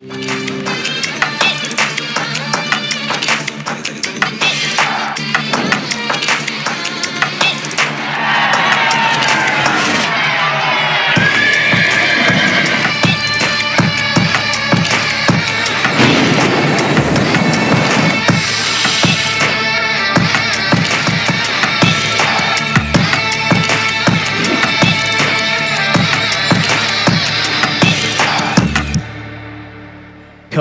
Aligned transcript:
you 0.00 0.45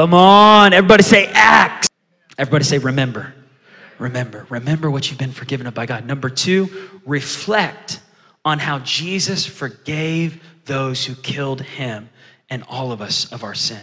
Come 0.06 0.14
on, 0.14 0.72
everybody 0.72 1.02
say 1.02 1.26
acts. 1.34 1.90
Everybody 2.38 2.64
say 2.64 2.78
remember. 2.78 3.34
Remember. 3.98 4.46
Remember 4.50 4.92
what 4.92 5.10
you've 5.10 5.18
been 5.18 5.32
forgiven 5.32 5.66
of 5.66 5.74
by 5.74 5.88
God. 5.88 6.06
Number 6.06 6.30
two, 6.30 6.70
reflect 7.08 8.02
on 8.46 8.60
how 8.60 8.78
Jesus 8.78 9.48
forgave 9.48 10.44
those 10.66 11.04
who 11.04 11.16
killed 11.16 11.62
him 11.62 12.08
and 12.52 12.64
all 12.70 12.92
of 12.92 13.02
us 13.02 13.32
of 13.32 13.44
our 13.44 13.56
sin. 13.56 13.82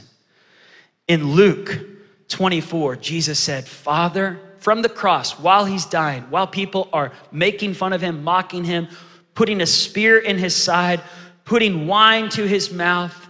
In 1.09 1.32
Luke 1.32 1.80
24, 2.29 2.95
Jesus 2.95 3.41
said, 3.41 3.66
Father, 3.66 4.38
from 4.59 4.82
the 4.82 4.88
cross, 4.88 5.41
while 5.41 5.65
he's 5.65 5.87
dying, 5.87 6.23
while 6.30 6.46
people 6.46 6.88
are 6.93 7.10
making 7.32 7.74
fun 7.74 7.93
of 7.93 8.01
him, 8.01 8.23
mocking 8.23 8.62
him, 8.62 8.87
putting 9.34 9.60
a 9.60 9.66
spear 9.66 10.20
in 10.20 10.38
his 10.38 10.54
side, 10.54 11.01
putting 11.45 11.88
wine 11.88 12.29
to 12.29 12.46
his 12.46 12.70
mouth, 12.70 13.27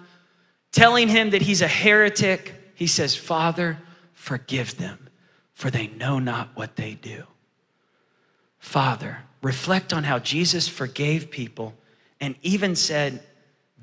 telling 0.72 1.08
him 1.08 1.30
that 1.30 1.40
he's 1.40 1.62
a 1.62 1.68
heretic, 1.68 2.58
he 2.74 2.86
says, 2.86 3.14
Father, 3.14 3.78
forgive 4.14 4.76
them, 4.76 5.08
for 5.54 5.70
they 5.70 5.88
know 5.88 6.18
not 6.18 6.50
what 6.54 6.76
they 6.76 6.94
do. 6.94 7.24
Father, 8.58 9.18
reflect 9.42 9.92
on 9.92 10.04
how 10.04 10.18
Jesus 10.18 10.68
forgave 10.68 11.30
people 11.30 11.74
and 12.20 12.36
even 12.42 12.76
said 12.76 13.22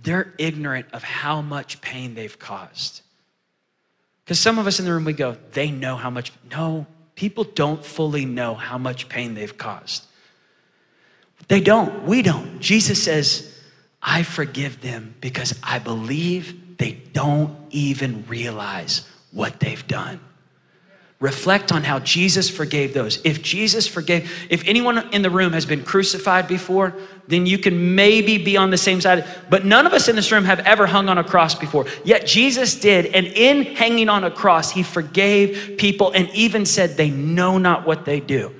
they're 0.01 0.33
ignorant 0.37 0.87
of 0.93 1.03
how 1.03 1.41
much 1.41 1.81
pain 1.81 2.15
they've 2.15 2.39
caused. 2.39 3.01
Because 4.23 4.39
some 4.39 4.57
of 4.57 4.67
us 4.67 4.79
in 4.79 4.85
the 4.85 4.93
room, 4.93 5.05
we 5.05 5.13
go, 5.13 5.37
they 5.51 5.71
know 5.71 5.95
how 5.97 6.09
much. 6.09 6.31
No, 6.51 6.85
people 7.15 7.43
don't 7.43 7.83
fully 7.83 8.25
know 8.25 8.53
how 8.53 8.77
much 8.77 9.09
pain 9.09 9.33
they've 9.33 9.57
caused. 9.57 10.05
They 11.47 11.59
don't. 11.59 12.03
We 12.03 12.21
don't. 12.21 12.59
Jesus 12.59 13.03
says, 13.03 13.53
I 14.01 14.23
forgive 14.23 14.81
them 14.81 15.15
because 15.19 15.59
I 15.63 15.79
believe 15.79 16.68
they 16.79 16.93
don't 17.13 17.55
even 17.69 18.25
realize 18.27 19.07
what 19.31 19.59
they've 19.59 19.85
done. 19.87 20.19
Reflect 21.19 21.73
on 21.73 21.83
how 21.83 21.99
Jesus 21.99 22.49
forgave 22.49 22.93
those. 22.93 23.19
If 23.25 23.41
Jesus 23.41 23.85
forgave, 23.85 24.31
if 24.49 24.65
anyone 24.65 25.13
in 25.13 25.21
the 25.21 25.29
room 25.29 25.51
has 25.51 25.65
been 25.65 25.83
crucified 25.83 26.47
before, 26.47 26.95
then 27.27 27.45
you 27.45 27.57
can 27.57 27.93
maybe 27.93 28.37
be 28.37 28.55
on 28.55 28.69
the 28.69 28.77
same 28.77 29.01
side. 29.01 29.25
But 29.49 29.65
none 29.65 29.85
of 29.85 29.91
us 29.91 30.07
in 30.07 30.15
this 30.15 30.31
room 30.31 30.45
have 30.45 30.61
ever 30.61 30.87
hung 30.87 31.09
on 31.09 31.17
a 31.17 31.23
cross 31.23 31.55
before. 31.55 31.87
Yet 32.05 32.25
Jesus 32.25 32.79
did. 32.79 33.07
And 33.07 33.27
in 33.27 33.75
hanging 33.75 34.07
on 34.07 34.23
a 34.23 34.31
cross, 34.31 34.71
he 34.71 34.81
forgave 34.81 35.75
people 35.77 36.13
and 36.13 36.29
even 36.29 36.65
said, 36.65 36.95
They 36.95 37.09
know 37.09 37.57
not 37.57 37.85
what 37.85 38.05
they 38.05 38.21
do. 38.21 38.55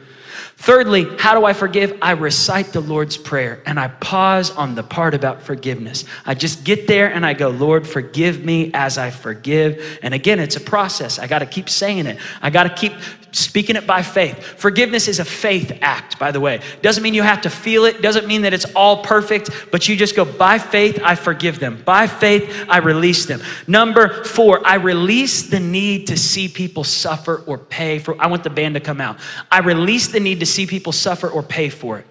Thirdly, 0.62 1.08
how 1.18 1.40
do 1.40 1.46
I 1.46 1.54
forgive? 1.54 1.98
I 2.02 2.12
recite 2.12 2.74
the 2.74 2.82
Lord's 2.82 3.16
Prayer 3.16 3.64
and 3.66 3.80
I 3.80 3.88
pause 3.88 4.52
on 4.52 4.76
the 4.76 4.84
part 4.84 5.14
about 5.14 5.42
forgiveness. 5.42 6.04
I 6.26 6.34
just 6.34 6.66
get 6.66 6.86
there 6.86 7.14
and 7.14 7.26
I 7.26 7.34
go, 7.34 7.48
Lord, 7.48 7.88
forgive 7.88 8.44
me 8.44 8.70
as 8.74 8.98
I 8.98 9.10
forgive. 9.10 10.00
And 10.04 10.14
again, 10.14 10.38
it's 10.38 10.58
a 10.58 10.62
process. 10.62 11.18
I 11.18 11.28
got 11.28 11.40
to 11.40 11.46
keep 11.46 11.70
saying 11.70 12.08
it. 12.08 12.20
I 12.42 12.50
got 12.50 12.64
to 12.64 12.76
keep 12.76 12.92
speaking 13.32 13.76
it 13.76 13.86
by 13.86 14.02
faith. 14.02 14.44
Forgiveness 14.44 15.08
is 15.08 15.20
a 15.20 15.26
faith 15.26 15.78
act, 15.82 16.20
by 16.20 16.32
the 16.32 16.40
way. 16.40 16.62
Doesn't 16.82 17.04
mean 17.04 17.14
you 17.14 17.24
have 17.24 17.42
to 17.42 17.50
feel 17.50 17.86
it, 17.86 18.02
doesn't 18.02 18.28
mean 18.28 18.42
that 18.44 18.54
it's 18.54 18.66
all 18.76 19.04
perfect, 19.04 19.50
but 19.72 19.88
you 19.88 19.96
just 19.96 20.16
go, 20.16 20.26
by 20.26 20.58
faith, 20.58 21.00
I 21.04 21.16
forgive 21.16 21.60
them. 21.60 21.82
By 21.84 22.08
faith, 22.08 22.66
I 22.68 22.78
release 22.80 23.26
them. 23.26 23.42
Number 23.68 24.24
four, 24.24 24.66
I 24.66 24.76
release 24.76 25.44
the 25.44 25.60
need 25.60 26.08
to 26.08 26.18
see 26.18 26.48
people 26.48 26.84
suffer 26.84 27.44
or 27.46 27.58
pay 27.58 28.00
for. 28.00 28.20
I 28.22 28.28
want 28.28 28.44
the 28.44 28.50
band 28.50 28.76
to 28.76 28.82
come 28.82 29.02
out. 29.02 29.20
I 29.52 29.60
release 29.60 30.08
the 30.08 30.20
need 30.20 30.40
to 30.40 30.46
see 30.50 30.66
people 30.66 30.92
suffer 30.92 31.30
or 31.30 31.44
pay 31.44 31.70
for 31.70 32.00
it. 32.00 32.06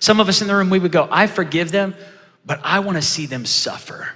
Some 0.00 0.20
of 0.20 0.28
us 0.28 0.42
in 0.42 0.48
the 0.48 0.54
room, 0.54 0.70
we 0.70 0.78
would 0.78 0.92
go, 0.92 1.08
I 1.10 1.26
forgive 1.26 1.72
them, 1.72 1.94
but 2.44 2.60
I 2.62 2.80
want 2.80 2.96
to 2.96 3.02
see 3.02 3.26
them 3.26 3.46
suffer. 3.46 4.10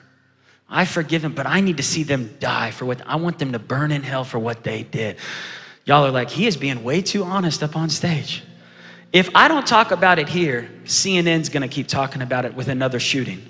I 0.68 0.84
forgive 0.84 1.22
them, 1.22 1.32
but 1.32 1.46
I 1.46 1.60
need 1.60 1.76
to 1.76 1.82
see 1.82 2.02
them 2.02 2.36
die 2.40 2.72
for 2.72 2.84
what 2.84 3.00
I 3.06 3.16
want 3.16 3.38
them 3.38 3.52
to 3.52 3.58
burn 3.58 3.92
in 3.92 4.02
hell 4.02 4.24
for 4.24 4.38
what 4.38 4.64
they 4.64 4.82
did. 4.82 5.16
Y'all 5.84 6.04
are 6.04 6.10
like, 6.10 6.30
he 6.30 6.46
is 6.46 6.56
being 6.56 6.82
way 6.82 7.00
too 7.00 7.22
honest 7.22 7.62
up 7.62 7.76
on 7.76 7.88
stage. 7.88 8.42
If 9.12 9.30
I 9.34 9.46
don't 9.46 9.66
talk 9.66 9.92
about 9.92 10.18
it 10.18 10.28
here, 10.28 10.68
CNN's 10.84 11.48
gonna 11.48 11.68
keep 11.68 11.86
talking 11.86 12.22
about 12.22 12.44
it 12.44 12.54
with 12.54 12.68
another 12.68 12.98
shooting. 12.98 13.40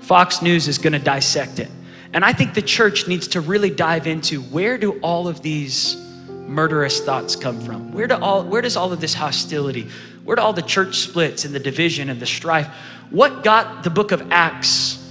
Fox 0.00 0.42
News 0.42 0.68
is 0.68 0.76
gonna 0.76 0.98
dissect 0.98 1.58
it. 1.58 1.70
And 2.12 2.24
I 2.24 2.32
think 2.32 2.54
the 2.54 2.62
church 2.62 3.08
needs 3.08 3.28
to 3.28 3.40
really 3.40 3.70
dive 3.70 4.06
into 4.06 4.42
where 4.42 4.76
do 4.78 4.92
all 5.00 5.26
of 5.26 5.40
these 5.42 5.96
murderous 6.46 7.00
thoughts 7.00 7.36
come 7.36 7.60
from? 7.60 7.92
Where, 7.92 8.06
do 8.06 8.14
all, 8.14 8.44
where 8.44 8.62
does 8.62 8.76
all 8.76 8.92
of 8.92 9.00
this 9.00 9.14
hostility, 9.14 9.88
where 10.24 10.36
do 10.36 10.42
all 10.42 10.52
the 10.52 10.62
church 10.62 10.96
splits 10.96 11.44
and 11.44 11.54
the 11.54 11.60
division 11.60 12.08
and 12.08 12.20
the 12.20 12.26
strife, 12.26 12.68
what 13.10 13.44
got 13.44 13.84
the 13.84 13.90
book 13.90 14.12
of 14.12 14.30
Acts 14.30 15.02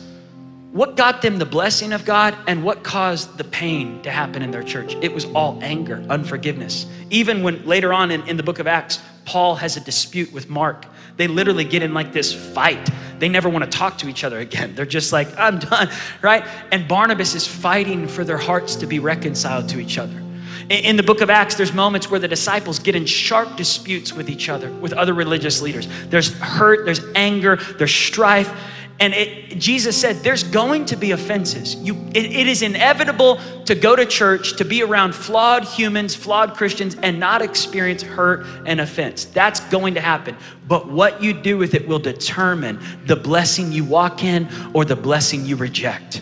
what 0.76 0.98
got 0.98 1.22
them 1.22 1.38
the 1.38 1.46
blessing 1.46 1.94
of 1.94 2.04
God 2.04 2.36
and 2.48 2.62
what 2.62 2.84
caused 2.84 3.38
the 3.38 3.46
pain 3.46 4.02
to 4.02 4.12
happen 4.12 4.42
in 4.42 4.52
their 4.52 4.62
church? 4.62 4.94
It 5.02 5.14
was 5.14 5.24
all 5.28 5.58
anger, 5.62 6.06
unforgiveness. 6.10 6.86
Even 7.10 7.44
when 7.44 7.66
later 7.66 7.94
on 7.94 8.12
in, 8.12 8.28
in 8.28 8.36
the 8.36 8.44
book 8.44 8.60
of 8.60 8.68
Acts, 8.68 9.00
Paul 9.24 9.56
has 9.56 9.78
a 9.78 9.80
dispute 9.80 10.34
with 10.34 10.50
Mark. 10.50 10.86
They 11.16 11.28
literally 11.28 11.64
get 11.64 11.82
in 11.82 11.94
like 11.94 12.12
this 12.12 12.34
fight. 12.34 12.90
They 13.20 13.30
never 13.30 13.48
want 13.48 13.64
to 13.64 13.72
talk 13.72 14.00
to 14.00 14.10
each 14.10 14.26
other 14.26 14.40
again. 14.40 14.76
They're 14.76 14.86
just 14.86 15.14
like, 15.14 15.30
I'm 15.38 15.60
done, 15.60 15.90
right? 16.22 16.46
And 16.74 16.90
Barnabas 16.90 17.36
is 17.36 17.48
fighting 17.48 18.06
for 18.06 18.26
their 18.26 18.38
hearts 18.38 18.76
to 18.76 18.86
be 18.86 19.00
reconciled 19.00 19.70
to 19.70 19.80
each 19.80 19.98
other. 19.98 20.25
In 20.70 20.98
the 20.98 21.04
book 21.04 21.22
of 21.22 21.30
Acts, 21.30 21.56
there's 21.56 21.74
moments 21.74 22.10
where 22.10 22.20
the 22.20 22.28
disciples 22.28 22.80
get 22.80 22.96
in 22.96 23.06
sharp 23.06 23.56
disputes 23.56 24.14
with 24.14 24.30
each 24.30 24.50
other, 24.50 24.72
with 24.72 24.94
other 24.94 25.14
religious 25.14 25.62
leaders. 25.62 25.88
There's 26.08 26.34
hurt, 26.40 26.86
there's 26.86 27.02
anger, 27.14 27.58
there's 27.78 27.94
strife. 27.94 28.52
And 29.00 29.14
it, 29.14 29.60
Jesus 29.60 30.00
said, 30.00 30.18
there's 30.18 30.44
going 30.44 30.86
to 30.86 30.96
be 30.96 31.12
offenses. 31.12 31.76
You, 31.76 31.96
it, 32.14 32.26
it 32.26 32.48
is 32.48 32.62
inevitable 32.62 33.40
to 33.66 33.76
go 33.76 33.96
to 33.96 34.06
church, 34.06 34.56
to 34.56 34.66
be 34.66 34.82
around 34.82 35.14
flawed 35.14 35.66
humans, 35.66 36.16
flawed 36.16 36.56
Christians, 36.56 36.96
and 37.04 37.20
not 37.20 37.42
experience 37.42 38.02
hurt 38.02 38.46
and 38.66 38.80
offense. 38.80 39.26
That's 39.26 39.60
going 39.60 39.96
to 39.96 40.02
happen. 40.02 40.38
But 40.68 40.88
what 40.88 41.22
you 41.22 41.34
do 41.34 41.58
with 41.58 41.76
it 41.76 41.88
will 41.88 42.00
determine 42.00 42.80
the 43.06 43.18
blessing 43.18 43.72
you 43.72 43.84
walk 43.84 44.24
in 44.24 44.48
or 44.74 44.86
the 44.86 44.96
blessing 44.96 45.46
you 45.46 45.58
reject. 45.58 46.22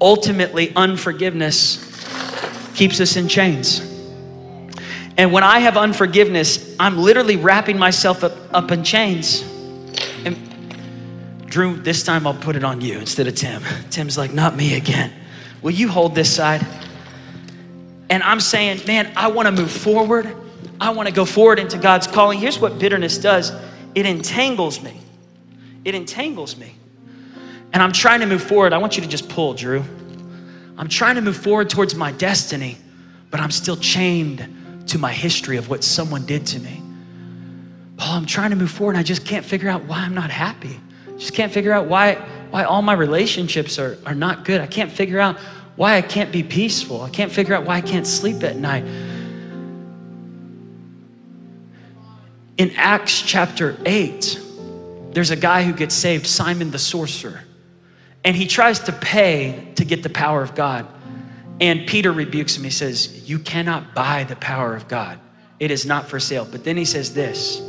Ultimately, 0.00 0.74
unforgiveness 0.74 1.92
keeps 2.74 3.00
us 3.00 3.16
in 3.16 3.28
chains. 3.28 3.80
And 5.16 5.32
when 5.32 5.44
I 5.44 5.60
have 5.60 5.76
unforgiveness, 5.76 6.74
I'm 6.78 6.98
literally 6.98 7.36
wrapping 7.36 7.78
myself 7.78 8.24
up, 8.24 8.32
up 8.52 8.70
in 8.72 8.82
chains. 8.82 9.42
And 10.24 10.36
Drew, 11.46 11.76
this 11.76 12.02
time 12.02 12.26
I'll 12.26 12.34
put 12.34 12.56
it 12.56 12.64
on 12.64 12.80
you 12.80 12.98
instead 12.98 13.28
of 13.28 13.36
Tim. 13.36 13.62
Tim's 13.90 14.18
like, 14.18 14.32
not 14.32 14.56
me 14.56 14.76
again. 14.76 15.12
Will 15.62 15.70
you 15.70 15.88
hold 15.88 16.14
this 16.14 16.34
side? 16.34 16.66
And 18.10 18.22
I'm 18.22 18.40
saying, 18.40 18.80
man, 18.86 19.12
I 19.16 19.28
want 19.28 19.46
to 19.46 19.52
move 19.52 19.70
forward. 19.70 20.34
I 20.80 20.90
want 20.90 21.08
to 21.08 21.14
go 21.14 21.24
forward 21.24 21.58
into 21.58 21.78
God's 21.78 22.06
calling. 22.06 22.38
Here's 22.38 22.58
what 22.58 22.78
bitterness 22.78 23.18
does 23.18 23.52
it 23.94 24.06
entangles 24.06 24.82
me. 24.82 25.00
It 25.84 25.94
entangles 25.94 26.56
me. 26.56 26.74
And 27.72 27.82
I'm 27.82 27.92
trying 27.92 28.20
to 28.20 28.26
move 28.26 28.42
forward. 28.42 28.72
I 28.72 28.78
want 28.78 28.96
you 28.96 29.02
to 29.02 29.08
just 29.08 29.28
pull, 29.28 29.54
Drew. 29.54 29.84
I'm 30.76 30.88
trying 30.88 31.14
to 31.14 31.20
move 31.20 31.36
forward 31.36 31.70
towards 31.70 31.94
my 31.94 32.12
destiny, 32.12 32.78
but 33.30 33.40
I'm 33.40 33.50
still 33.50 33.76
chained 33.76 34.86
to 34.88 34.98
my 34.98 35.12
history 35.12 35.56
of 35.56 35.68
what 35.68 35.84
someone 35.84 36.26
did 36.26 36.46
to 36.48 36.58
me. 36.58 36.82
Paul, 37.96 38.16
I'm 38.16 38.26
trying 38.26 38.50
to 38.50 38.56
move 38.56 38.70
forward 38.70 38.92
and 38.92 39.00
I 39.00 39.02
just 39.02 39.24
can't 39.24 39.44
figure 39.44 39.68
out 39.68 39.84
why 39.84 39.98
I'm 39.98 40.14
not 40.14 40.30
happy. 40.30 40.80
Just 41.16 41.32
can't 41.32 41.52
figure 41.52 41.72
out 41.72 41.86
why, 41.86 42.14
why 42.50 42.64
all 42.64 42.82
my 42.82 42.92
relationships 42.92 43.78
are, 43.78 43.98
are 44.04 44.14
not 44.14 44.44
good. 44.44 44.60
I 44.60 44.66
can't 44.66 44.90
figure 44.90 45.20
out 45.20 45.38
why 45.76 45.96
I 45.96 46.02
can't 46.02 46.32
be 46.32 46.42
peaceful. 46.42 47.02
I 47.02 47.10
can't 47.10 47.30
figure 47.30 47.54
out 47.54 47.64
why 47.64 47.76
I 47.76 47.80
can't 47.80 48.06
sleep 48.06 48.42
at 48.42 48.56
night. 48.56 48.84
In 52.56 52.72
Acts 52.76 53.22
chapter 53.22 53.76
8, 53.84 54.40
there's 55.12 55.30
a 55.30 55.36
guy 55.36 55.62
who 55.62 55.72
gets 55.72 55.94
saved, 55.94 56.26
Simon 56.26 56.70
the 56.70 56.78
sorcerer. 56.78 57.43
And 58.24 58.34
he 58.34 58.46
tries 58.46 58.80
to 58.80 58.92
pay 58.92 59.72
to 59.76 59.84
get 59.84 60.02
the 60.02 60.10
power 60.10 60.42
of 60.42 60.54
God. 60.54 60.86
And 61.60 61.86
Peter 61.86 62.10
rebukes 62.10 62.56
him. 62.56 62.64
He 62.64 62.70
says, 62.70 63.28
You 63.28 63.38
cannot 63.38 63.94
buy 63.94 64.24
the 64.24 64.36
power 64.36 64.74
of 64.74 64.88
God, 64.88 65.18
it 65.60 65.70
is 65.70 65.86
not 65.86 66.08
for 66.08 66.18
sale. 66.18 66.46
But 66.50 66.64
then 66.64 66.76
he 66.76 66.84
says 66.84 67.14
this 67.14 67.60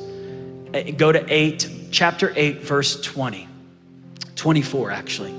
uh, 0.74 0.82
go 0.98 1.12
to 1.12 1.26
8 1.28 1.70
chapter 1.92 2.34
8, 2.36 2.62
verse 2.62 3.02
20, 3.02 3.48
24 4.36 4.92
actually. 4.92 5.34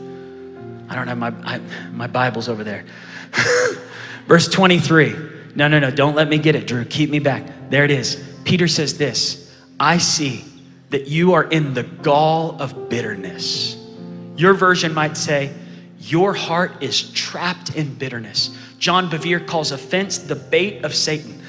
I 0.88 0.94
don't 0.94 1.08
have 1.08 1.18
my, 1.18 1.34
I, 1.44 1.60
my 1.92 2.06
Bible's 2.06 2.48
over 2.48 2.62
there. 2.62 2.84
Verse 4.26 4.48
23. 4.48 5.14
No, 5.54 5.68
no, 5.68 5.78
no, 5.78 5.90
don't 5.90 6.14
let 6.14 6.28
me 6.28 6.38
get 6.38 6.54
it, 6.54 6.66
Drew. 6.66 6.84
Keep 6.84 7.10
me 7.10 7.18
back. 7.18 7.70
There 7.70 7.84
it 7.84 7.90
is. 7.90 8.22
Peter 8.44 8.68
says 8.68 8.98
this 8.98 9.52
I 9.80 9.98
see 9.98 10.44
that 10.90 11.08
you 11.08 11.34
are 11.34 11.44
in 11.44 11.74
the 11.74 11.82
gall 11.82 12.60
of 12.60 12.88
bitterness. 12.88 13.76
Your 14.36 14.54
version 14.54 14.92
might 14.92 15.16
say, 15.16 15.52
Your 15.98 16.34
heart 16.34 16.82
is 16.82 17.10
trapped 17.12 17.74
in 17.74 17.94
bitterness. 17.94 18.56
John 18.78 19.08
Bevere 19.08 19.46
calls 19.46 19.72
offense 19.72 20.18
the 20.18 20.36
bait 20.36 20.84
of 20.84 20.94
Satan. 20.94 21.42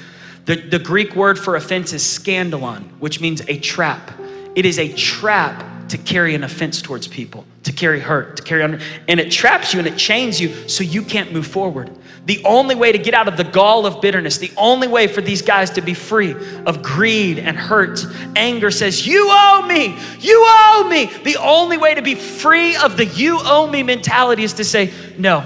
The, 0.46 0.56
the 0.56 0.78
Greek 0.78 1.14
word 1.14 1.38
for 1.38 1.56
offense 1.56 1.92
is 1.92 2.02
scandalon, 2.02 2.84
which 3.00 3.20
means 3.20 3.42
a 3.48 3.58
trap. 3.58 4.12
It 4.54 4.64
is 4.64 4.78
a 4.78 4.92
trap 4.94 5.88
to 5.88 5.98
carry 5.98 6.34
an 6.34 6.44
offense 6.44 6.80
towards 6.80 7.06
people, 7.06 7.44
to 7.68 7.72
carry 7.74 8.00
hurt, 8.00 8.38
to 8.38 8.42
carry 8.42 8.62
on, 8.62 8.80
and 9.06 9.20
it 9.20 9.30
traps 9.30 9.74
you 9.74 9.78
and 9.78 9.86
it 9.86 9.96
chains 9.96 10.40
you 10.40 10.68
so 10.68 10.82
you 10.82 11.02
can't 11.02 11.32
move 11.32 11.46
forward. 11.46 11.90
The 12.24 12.42
only 12.44 12.74
way 12.74 12.92
to 12.92 12.98
get 12.98 13.14
out 13.14 13.28
of 13.28 13.36
the 13.36 13.44
gall 13.44 13.86
of 13.86 14.00
bitterness, 14.00 14.38
the 14.38 14.52
only 14.56 14.88
way 14.88 15.06
for 15.06 15.20
these 15.20 15.42
guys 15.42 15.70
to 15.70 15.82
be 15.82 15.94
free 15.94 16.34
of 16.66 16.82
greed 16.82 17.38
and 17.38 17.56
hurt, 17.56 18.04
anger 18.36 18.70
says, 18.70 19.06
You 19.06 19.28
owe 19.30 19.64
me, 19.66 19.96
you 20.20 20.44
owe 20.46 20.86
me. 20.90 21.06
The 21.24 21.36
only 21.36 21.76
way 21.76 21.94
to 21.94 22.02
be 22.02 22.14
free 22.14 22.74
of 22.76 22.96
the 22.96 23.04
you 23.04 23.38
owe 23.42 23.66
me 23.66 23.82
mentality 23.82 24.44
is 24.44 24.54
to 24.54 24.64
say, 24.64 24.92
No, 25.16 25.44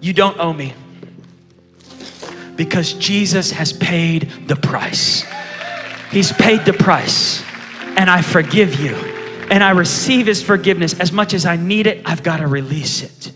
you 0.00 0.12
don't 0.12 0.38
owe 0.38 0.52
me. 0.52 0.74
Because 2.56 2.92
Jesus 2.94 3.50
has 3.52 3.72
paid 3.72 4.30
the 4.46 4.56
price. 4.56 5.24
He's 6.10 6.32
paid 6.32 6.64
the 6.64 6.72
price, 6.72 7.42
and 7.96 8.10
I 8.10 8.22
forgive 8.22 8.80
you, 8.80 8.94
and 9.50 9.62
I 9.62 9.70
receive 9.70 10.26
His 10.26 10.42
forgiveness. 10.42 10.98
As 10.98 11.12
much 11.12 11.34
as 11.34 11.44
I 11.44 11.56
need 11.56 11.86
it, 11.86 12.02
I've 12.06 12.22
got 12.22 12.38
to 12.38 12.46
release 12.46 13.02
it. 13.02 13.32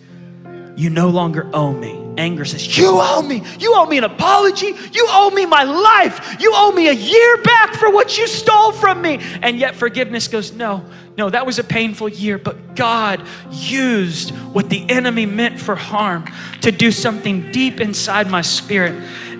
You 0.76 0.90
no 0.90 1.08
longer 1.08 1.49
owe 1.52 1.72
me. 1.72 2.00
Anger 2.16 2.44
says, 2.44 2.78
You 2.78 2.99
owe 3.00 3.22
me. 3.22 3.43
You 3.58 3.75
owe 3.75 3.87
me 3.87 3.99
an 3.99 4.05
apology. 4.05 4.75
You 4.93 5.06
owe 5.11 5.31
me 5.31 5.46
my 5.46 5.64
life. 5.64 6.37
You 6.40 6.52
owe 6.55 6.72
me 6.72 6.88
a 6.88 6.93
year 6.93 7.37
back 7.43 7.75
for 7.75 7.90
what 7.90 8.16
you 8.16 8.26
stole 8.26 8.72
from 8.72 9.02
me. 9.02 9.19
And 9.43 9.58
yet 9.58 9.75
forgiveness 9.75 10.28
goes, 10.28 10.52
No, 10.52 10.84
no, 11.16 11.31
that 11.31 11.46
was 11.46 11.58
a 11.58 11.64
painful 11.64 12.08
year, 12.08 12.38
but 12.38 12.75
God 12.75 13.25
used 13.50 14.31
what 14.31 14.69
the 14.69 14.88
enemy 14.88 15.26
meant 15.26 15.60
for 15.60 15.76
harm 15.76 16.26
to 16.62 16.72
do 16.72 16.90
something 16.90 17.50
deep 17.52 17.81
inside 17.81 18.28
my 18.28 18.43
spirit. 18.43 18.94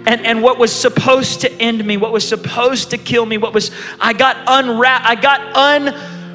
And, 0.07 0.27
and 0.27 0.43
what 0.43 0.59
was 0.59 0.71
supposed 0.71 1.41
to 1.41 1.53
end 1.53 1.85
me, 1.85 1.97
what 1.97 2.13
was 2.13 2.29
supposed 2.29 2.91
to 2.91 2.99
kill 2.99 3.25
me, 3.25 3.39
what 3.39 3.55
was, 3.55 3.71
I 3.99 4.13
got 4.13 4.37
unwrapped, 4.47 5.07
I 5.07 5.15
got 5.15 5.57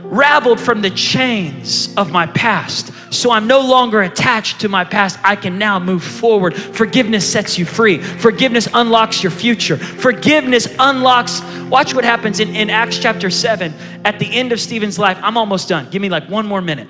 unraveled 0.10 0.60
from 0.60 0.82
the 0.82 0.90
chains 0.90 1.96
of 1.96 2.12
my 2.12 2.26
past 2.28 2.92
so 3.12 3.32
I'm 3.32 3.48
no 3.48 3.62
longer 3.62 4.02
attached 4.02 4.62
to 4.62 4.70
my 4.70 4.84
past. 4.84 5.20
I 5.24 5.36
can 5.36 5.58
now 5.58 5.80
move 5.80 6.04
forward. 6.04 6.56
Forgiveness 6.56 7.30
sets 7.30 7.58
you 7.58 7.66
free. 7.66 7.98
Forgiveness 7.98 8.68
unlocks 8.74 9.24
your 9.24 9.32
future. 9.32 9.78
Forgiveness 9.78 10.68
unlocks, 10.78 11.42
watch 11.70 11.94
what 11.94 12.04
happens 12.04 12.40
in, 12.40 12.56
in 12.56 12.70
Acts 12.70 13.00
chapter 13.00 13.30
7 13.30 13.74
at 14.06 14.20
the 14.20 14.28
end 14.32 14.52
of 14.52 14.60
Stephen's 14.60 15.00
life. 15.00 15.18
I'm 15.22 15.38
almost 15.38 15.70
done. 15.70 15.90
Give 15.90 16.02
me 16.02 16.10
like 16.10 16.30
one 16.30 16.46
more 16.46 16.62
minute. 16.62 16.88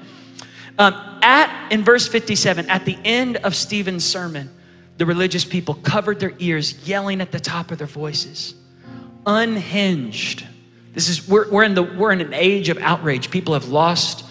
Um, 0.78 0.94
at, 1.22 1.72
in 1.72 1.84
verse 1.84 2.08
57, 2.08 2.70
at 2.70 2.86
the 2.86 2.98
end 3.04 3.38
of 3.38 3.56
Stephen's 3.56 4.06
sermon, 4.06 4.50
the 4.98 5.06
religious 5.06 5.46
people 5.46 5.76
covered 5.76 6.20
their 6.20 6.34
ears, 6.40 6.88
yelling 6.88 7.22
at 7.22 7.32
the 7.32 7.40
top 7.40 7.72
of 7.72 7.78
their 7.78 7.88
voices, 7.88 8.56
unhinged. 9.26 10.46
This 10.94 11.10
is, 11.10 11.28
we're, 11.28 11.50
we're, 11.50 11.64
in 11.64 11.76
the, 11.76 11.84
we're 11.84 12.12
in 12.12 12.22
an 12.22 12.34
age 12.34 12.70
of 12.70 12.78
outrage. 12.80 13.30
People 13.30 13.54
have 13.54 13.68
lost 13.68 14.26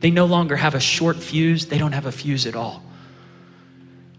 they 0.00 0.10
no 0.10 0.24
longer 0.24 0.56
have 0.56 0.74
a 0.74 0.80
short 0.80 1.16
fuse, 1.18 1.66
they 1.66 1.78
don't 1.78 1.92
have 1.92 2.06
a 2.06 2.12
fuse 2.12 2.46
at 2.46 2.56
all. 2.56 2.82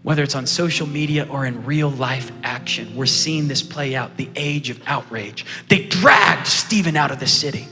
Whether 0.04 0.22
it's 0.22 0.34
on 0.34 0.46
social 0.46 0.86
media 0.86 1.26
or 1.28 1.44
in 1.44 1.64
real 1.64 1.90
life 1.90 2.30
action, 2.42 2.96
we're 2.96 3.06
seeing 3.06 3.48
this 3.48 3.62
play 3.62 3.94
out 3.94 4.16
the 4.16 4.30
age 4.34 4.70
of 4.70 4.80
outrage. 4.86 5.44
They 5.68 5.86
dragged 5.86 6.46
Stephen 6.46 6.96
out 6.96 7.10
of 7.10 7.20
the 7.20 7.26
city. 7.26 7.68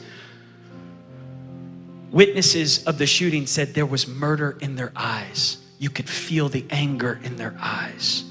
Witnesses 2.10 2.84
of 2.84 2.98
the 2.98 3.06
shooting 3.06 3.46
said 3.46 3.74
there 3.74 3.86
was 3.86 4.06
murder 4.06 4.56
in 4.60 4.74
their 4.74 4.92
eyes. 4.96 5.58
You 5.78 5.90
could 5.90 6.08
feel 6.08 6.48
the 6.48 6.64
anger 6.70 7.20
in 7.22 7.36
their 7.36 7.56
eyes. 7.60 8.24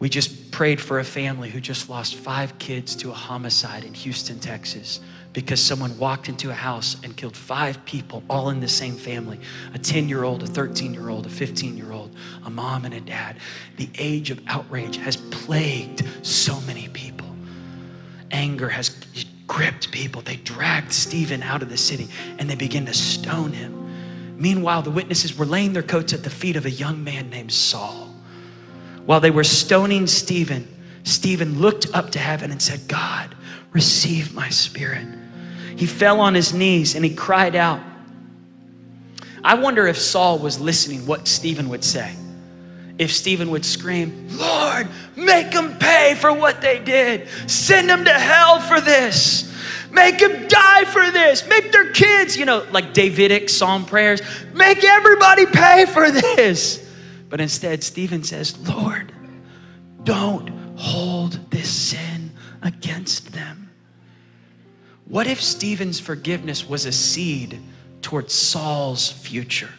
We 0.00 0.08
just 0.08 0.50
prayed 0.52 0.80
for 0.80 1.00
a 1.00 1.04
family 1.04 1.50
who 1.50 1.60
just 1.60 1.88
lost 1.88 2.14
five 2.14 2.58
kids 2.58 2.94
to 2.96 3.10
a 3.10 3.14
homicide 3.14 3.84
in 3.84 3.94
Houston, 3.94 4.38
Texas 4.38 5.00
because 5.32 5.62
someone 5.62 5.96
walked 5.98 6.28
into 6.28 6.50
a 6.50 6.54
house 6.54 6.96
and 7.04 7.16
killed 7.16 7.36
five 7.36 7.84
people, 7.84 8.22
all 8.30 8.50
in 8.50 8.60
the 8.60 8.68
same 8.68 8.94
family 8.94 9.38
a 9.74 9.78
10 9.78 10.08
year 10.08 10.24
old, 10.24 10.42
a 10.42 10.46
13 10.46 10.94
year 10.94 11.10
old, 11.10 11.26
a 11.26 11.28
15 11.28 11.76
year 11.76 11.92
old, 11.92 12.14
a 12.44 12.50
mom 12.50 12.84
and 12.84 12.94
a 12.94 13.00
dad. 13.00 13.36
The 13.76 13.88
age 13.98 14.30
of 14.30 14.40
outrage 14.46 14.96
has 14.96 15.16
plagued 15.16 16.04
so 16.22 16.60
many 16.62 16.88
people. 16.88 17.28
Anger 18.30 18.68
has 18.68 18.90
gripped 19.46 19.90
people. 19.90 20.22
They 20.22 20.36
dragged 20.36 20.92
Stephen 20.92 21.42
out 21.42 21.62
of 21.62 21.68
the 21.68 21.76
city 21.76 22.08
and 22.38 22.48
they 22.48 22.54
began 22.54 22.86
to 22.86 22.94
stone 22.94 23.52
him. 23.52 23.74
Meanwhile, 24.38 24.82
the 24.82 24.90
witnesses 24.90 25.36
were 25.36 25.46
laying 25.46 25.72
their 25.72 25.82
coats 25.82 26.12
at 26.12 26.22
the 26.22 26.30
feet 26.30 26.56
of 26.56 26.64
a 26.64 26.70
young 26.70 27.02
man 27.02 27.28
named 27.30 27.52
Saul. 27.52 28.07
While 29.08 29.20
they 29.20 29.30
were 29.30 29.42
stoning 29.42 30.06
Stephen, 30.06 30.68
Stephen 31.02 31.60
looked 31.60 31.86
up 31.94 32.10
to 32.10 32.18
heaven 32.18 32.50
and 32.50 32.60
said, 32.60 32.86
God, 32.88 33.34
receive 33.72 34.34
my 34.34 34.50
spirit. 34.50 35.06
He 35.78 35.86
fell 35.86 36.20
on 36.20 36.34
his 36.34 36.52
knees 36.52 36.94
and 36.94 37.02
he 37.02 37.14
cried 37.14 37.56
out. 37.56 37.80
I 39.42 39.54
wonder 39.54 39.86
if 39.86 39.96
Saul 39.96 40.38
was 40.38 40.60
listening 40.60 41.06
what 41.06 41.26
Stephen 41.26 41.70
would 41.70 41.84
say. 41.84 42.14
If 42.98 43.10
Stephen 43.10 43.48
would 43.48 43.64
scream, 43.64 44.28
Lord, 44.32 44.88
make 45.16 45.52
them 45.52 45.78
pay 45.78 46.14
for 46.14 46.30
what 46.30 46.60
they 46.60 46.78
did. 46.78 47.28
Send 47.46 47.88
them 47.88 48.04
to 48.04 48.12
hell 48.12 48.60
for 48.60 48.78
this. 48.78 49.50
Make 49.90 50.18
them 50.18 50.48
die 50.48 50.84
for 50.84 51.10
this. 51.10 51.48
Make 51.48 51.72
their 51.72 51.92
kids, 51.92 52.36
you 52.36 52.44
know, 52.44 52.66
like 52.72 52.92
Davidic 52.92 53.48
psalm 53.48 53.86
prayers, 53.86 54.20
make 54.52 54.84
everybody 54.84 55.46
pay 55.46 55.86
for 55.86 56.10
this. 56.10 56.86
But 57.28 57.40
instead, 57.40 57.84
Stephen 57.84 58.22
says, 58.22 58.58
Lord, 58.68 59.12
don't 60.04 60.48
hold 60.76 61.50
this 61.50 61.70
sin 61.70 62.32
against 62.62 63.32
them. 63.32 63.70
What 65.04 65.26
if 65.26 65.40
Stephen's 65.40 66.00
forgiveness 66.00 66.68
was 66.68 66.84
a 66.84 66.92
seed 66.92 67.60
towards 68.02 68.32
Saul's 68.32 69.10
future? 69.10 69.70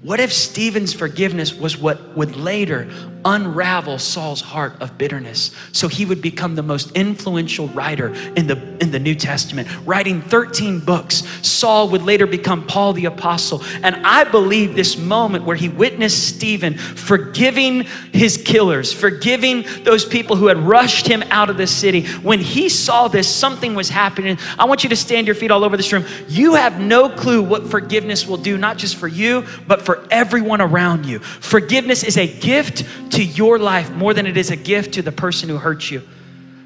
What 0.00 0.20
if 0.20 0.32
Stephen's 0.32 0.92
forgiveness 0.92 1.52
was 1.52 1.76
what 1.76 2.16
would 2.16 2.36
later 2.36 2.88
unravel 3.24 3.98
Saul's 3.98 4.40
heart 4.40 4.80
of 4.80 4.96
bitterness 4.96 5.50
so 5.72 5.88
he 5.88 6.04
would 6.04 6.22
become 6.22 6.54
the 6.54 6.62
most 6.62 6.92
influential 6.92 7.66
writer 7.68 8.14
in 8.36 8.46
the, 8.46 8.56
in 8.80 8.92
the 8.92 9.00
New 9.00 9.16
Testament, 9.16 9.66
writing 9.84 10.22
13 10.22 10.78
books? 10.78 11.24
Saul 11.42 11.88
would 11.88 12.02
later 12.02 12.28
become 12.28 12.64
Paul 12.64 12.92
the 12.92 13.06
Apostle. 13.06 13.60
And 13.82 13.96
I 14.06 14.22
believe 14.22 14.76
this 14.76 14.96
moment 14.96 15.44
where 15.44 15.56
he 15.56 15.68
witnessed 15.68 16.28
Stephen 16.28 16.78
forgiving 16.78 17.82
his 18.12 18.36
killers, 18.36 18.92
forgiving 18.92 19.64
those 19.82 20.04
people 20.04 20.36
who 20.36 20.46
had 20.46 20.58
rushed 20.58 21.08
him 21.08 21.24
out 21.24 21.50
of 21.50 21.56
the 21.56 21.66
city, 21.66 22.06
when 22.18 22.38
he 22.38 22.68
saw 22.68 23.08
this, 23.08 23.28
something 23.28 23.74
was 23.74 23.88
happening. 23.88 24.38
I 24.60 24.66
want 24.66 24.84
you 24.84 24.90
to 24.90 24.96
stand 24.96 25.26
your 25.26 25.34
feet 25.34 25.50
all 25.50 25.64
over 25.64 25.76
this 25.76 25.92
room. 25.92 26.04
You 26.28 26.54
have 26.54 26.80
no 26.80 27.08
clue 27.08 27.42
what 27.42 27.66
forgiveness 27.66 28.28
will 28.28 28.36
do, 28.36 28.56
not 28.56 28.78
just 28.78 28.94
for 28.94 29.08
you, 29.08 29.44
but 29.66 29.82
for 29.87 29.87
everyone 30.10 30.60
around 30.60 31.06
you. 31.06 31.18
Forgiveness 31.18 32.04
is 32.04 32.16
a 32.16 32.26
gift 32.26 32.84
to 33.12 33.24
your 33.24 33.58
life 33.58 33.90
more 33.90 34.14
than 34.14 34.26
it 34.26 34.36
is 34.36 34.50
a 34.50 34.56
gift 34.56 34.94
to 34.94 35.02
the 35.02 35.12
person 35.12 35.48
who 35.48 35.56
hurt 35.56 35.90
you. 35.90 36.02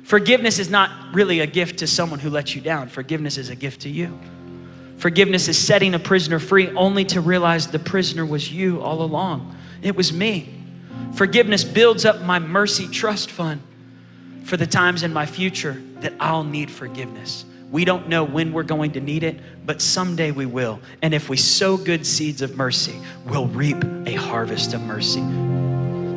Forgiveness 0.05 0.59
is 0.59 0.69
not 0.69 1.15
really 1.15 1.41
a 1.41 1.47
gift 1.47 1.79
to 1.79 1.87
someone 1.87 2.19
who 2.19 2.31
let 2.31 2.55
you 2.55 2.61
down, 2.61 2.89
forgiveness 2.89 3.39
is 3.39 3.49
a 3.49 3.57
gift 3.57 3.83
to 3.83 3.89
you. 3.89 4.19
Forgiveness 4.99 5.49
is 5.49 5.59
setting 5.59 5.95
a 5.95 5.99
prisoner 5.99 6.39
free 6.39 6.69
only 6.77 7.05
to 7.07 7.21
realize 7.21 7.67
the 7.67 7.79
prisoner 7.79 8.25
was 8.25 8.53
you 8.53 8.81
all 8.81 9.03
along. 9.03 9.57
It 9.83 9.97
was 9.97 10.13
me. 10.13 10.55
Forgiveness 11.15 11.65
builds 11.65 12.05
up 12.05 12.23
my 12.23 12.39
mercy 12.39 12.87
trust 12.87 13.31
fund 13.31 13.63
for 14.45 14.57
the 14.57 14.67
times 14.67 15.03
in 15.03 15.13
my 15.13 15.27
future 15.27 15.83
that 15.97 16.15
I'll 16.21 16.45
need 16.45 16.71
forgiveness. 16.71 17.45
We 17.73 17.87
don't 17.87 18.07
know 18.07 18.23
when 18.23 18.53
we're 18.53 18.65
going 18.65 18.93
to 18.93 19.01
need 19.01 19.23
it, 19.23 19.41
but 19.65 19.81
someday 19.81 20.31
we 20.31 20.45
will. 20.45 20.79
And 21.01 21.15
if 21.15 21.31
we 21.31 21.39
sow 21.39 21.79
good 21.79 22.07
seeds 22.07 22.43
of 22.43 22.55
mercy, 22.55 23.01
we'll 23.25 23.47
reap 23.47 23.83
a 24.05 24.13
harvest 24.13 24.75
of 24.75 24.83
mercy. 24.83 25.23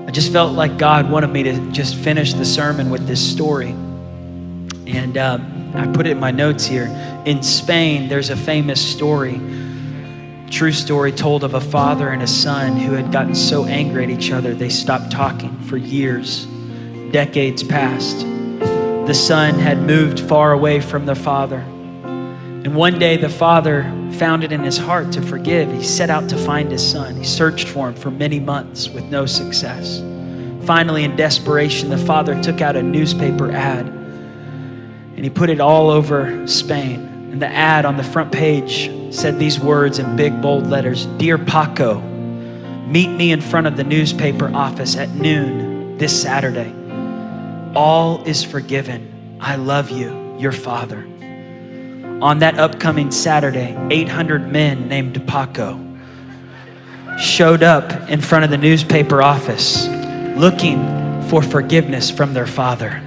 I 0.05 0.11
just 0.11 0.33
felt 0.33 0.51
like 0.51 0.77
God 0.77 1.09
wanted 1.09 1.29
me 1.29 1.43
to 1.43 1.71
just 1.71 1.95
finish 1.95 2.33
the 2.33 2.43
sermon 2.43 2.89
with 2.89 3.07
this 3.07 3.25
story. 3.25 3.69
And 3.69 5.17
um, 5.17 5.71
I 5.73 5.87
put 5.87 6.07
it 6.07 6.11
in 6.11 6.19
my 6.19 6.29
notes 6.29 6.65
here. 6.65 6.87
In 7.25 7.41
Spain, 7.41 8.09
there's 8.09 8.31
a 8.31 8.35
famous 8.35 8.85
story, 8.85 9.39
true 10.51 10.73
story 10.73 11.13
told 11.13 11.45
of 11.45 11.53
a 11.53 11.61
father 11.61 12.09
and 12.09 12.21
a 12.21 12.27
son 12.27 12.75
who 12.75 12.91
had 12.91 13.13
gotten 13.13 13.33
so 13.33 13.63
angry 13.63 14.03
at 14.03 14.09
each 14.09 14.29
other 14.29 14.53
they 14.53 14.67
stopped 14.67 15.09
talking 15.09 15.57
for 15.61 15.77
years. 15.77 16.47
Decades 17.13 17.63
passed 17.63 18.34
the 19.05 19.13
son 19.13 19.59
had 19.59 19.79
moved 19.79 20.19
far 20.19 20.51
away 20.51 20.79
from 20.79 21.05
the 21.05 21.13
father. 21.13 21.59
And 21.59 22.75
one 22.75 22.97
day 22.97 23.17
the 23.17 23.29
father 23.29 23.83
found 24.13 24.43
it 24.43 24.51
in 24.51 24.63
his 24.63 24.77
heart 24.77 25.11
to 25.11 25.21
forgive. 25.21 25.71
He 25.71 25.83
set 25.83 26.09
out 26.09 26.27
to 26.29 26.37
find 26.37 26.71
his 26.71 26.89
son. 26.89 27.15
He 27.15 27.23
searched 27.23 27.67
for 27.67 27.89
him 27.89 27.95
for 27.95 28.09
many 28.09 28.39
months 28.39 28.89
with 28.89 29.03
no 29.03 29.27
success. 29.27 29.99
Finally, 30.65 31.03
in 31.03 31.15
desperation, 31.15 31.89
the 31.89 31.97
father 31.99 32.41
took 32.41 32.61
out 32.61 32.75
a 32.75 32.81
newspaper 32.81 33.51
ad 33.51 33.85
and 33.85 35.23
he 35.23 35.29
put 35.29 35.51
it 35.51 35.59
all 35.59 35.91
over 35.91 36.47
Spain. 36.47 37.01
And 37.31 37.39
the 37.41 37.47
ad 37.47 37.85
on 37.85 37.97
the 37.97 38.03
front 38.03 38.31
page 38.31 38.91
said 39.13 39.37
these 39.37 39.59
words 39.59 39.99
in 39.99 40.15
big, 40.15 40.41
bold 40.41 40.67
letters 40.67 41.05
Dear 41.17 41.37
Paco, 41.37 42.01
meet 42.87 43.09
me 43.09 43.31
in 43.31 43.41
front 43.41 43.67
of 43.67 43.77
the 43.77 43.83
newspaper 43.83 44.51
office 44.53 44.95
at 44.95 45.09
noon 45.11 45.97
this 45.99 46.19
Saturday. 46.19 46.73
All 47.75 48.23
is 48.23 48.43
forgiven. 48.43 49.37
I 49.41 49.57
love 49.57 49.89
you, 49.89 50.37
your 50.39 50.53
father. 50.53 50.99
On 52.21 52.39
that 52.39 52.57
upcoming 52.57 53.11
Saturday, 53.11 53.77
800 53.91 54.49
men 54.49 54.87
named 54.87 55.27
Paco 55.27 55.81
showed 57.19 57.63
up 57.63 58.09
in 58.09 58.21
front 58.21 58.45
of 58.45 58.49
the 58.49 58.57
newspaper 58.57 59.21
office 59.21 59.87
looking 60.37 60.79
for 61.29 61.41
forgiveness 61.41 62.09
from 62.09 62.33
their 62.33 62.47
father. 62.47 63.01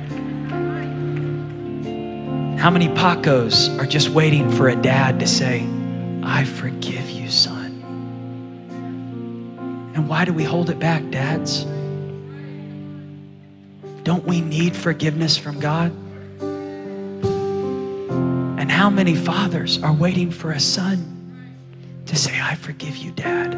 How 2.59 2.71
many 2.71 2.89
Pacos 2.89 3.79
are 3.79 3.87
just 3.87 4.11
waiting 4.11 4.51
for 4.51 4.69
a 4.69 4.77
dad 4.77 5.21
to 5.21 5.27
say, 5.27 5.67
I 6.23 6.45
forgive 6.45 7.09
you, 7.09 7.31
son? 7.31 7.81
And 9.95 10.09
why 10.09 10.27
do 10.27 10.33
we 10.35 10.45
hold 10.45 10.69
it 10.69 10.79
back, 10.79 11.09
dads? 11.11 11.65
Don't 14.09 14.25
we 14.25 14.41
need 14.41 14.75
forgiveness 14.75 15.37
from 15.37 15.61
God? 15.61 15.93
And 18.59 18.73
how 18.73 18.89
many 18.89 19.15
fathers 19.15 19.83
are 19.83 19.93
waiting 19.93 20.31
for 20.31 20.53
a 20.53 20.61
son 20.61 21.53
to 22.07 22.17
say, 22.17 22.41
I 22.41 22.55
forgive 22.55 22.97
you, 22.97 23.11
dad? 23.11 23.53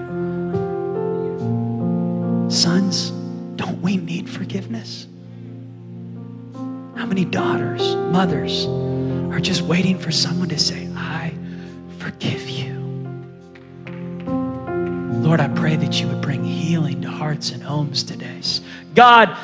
Sons, 2.50 3.10
don't 3.54 3.80
we 3.80 3.96
need 3.96 4.28
forgiveness? 4.28 5.06
How 6.96 7.06
many 7.06 7.24
daughters, 7.24 7.94
mothers 8.10 8.66
are 9.32 9.38
just 9.38 9.62
waiting 9.62 10.00
for 10.00 10.10
someone 10.10 10.48
to 10.48 10.58
say, 10.58 10.88
I 10.96 11.32
forgive 11.98 12.50
you? 12.50 12.74
Lord, 15.22 15.38
I 15.38 15.46
pray 15.46 15.76
that 15.76 16.00
you 16.00 16.08
would 16.08 16.20
bring 16.20 16.42
healing 16.42 17.02
to 17.02 17.08
hearts 17.08 17.52
and 17.52 17.62
homes 17.62 18.02
today. 18.02 18.40
God, 18.96 19.38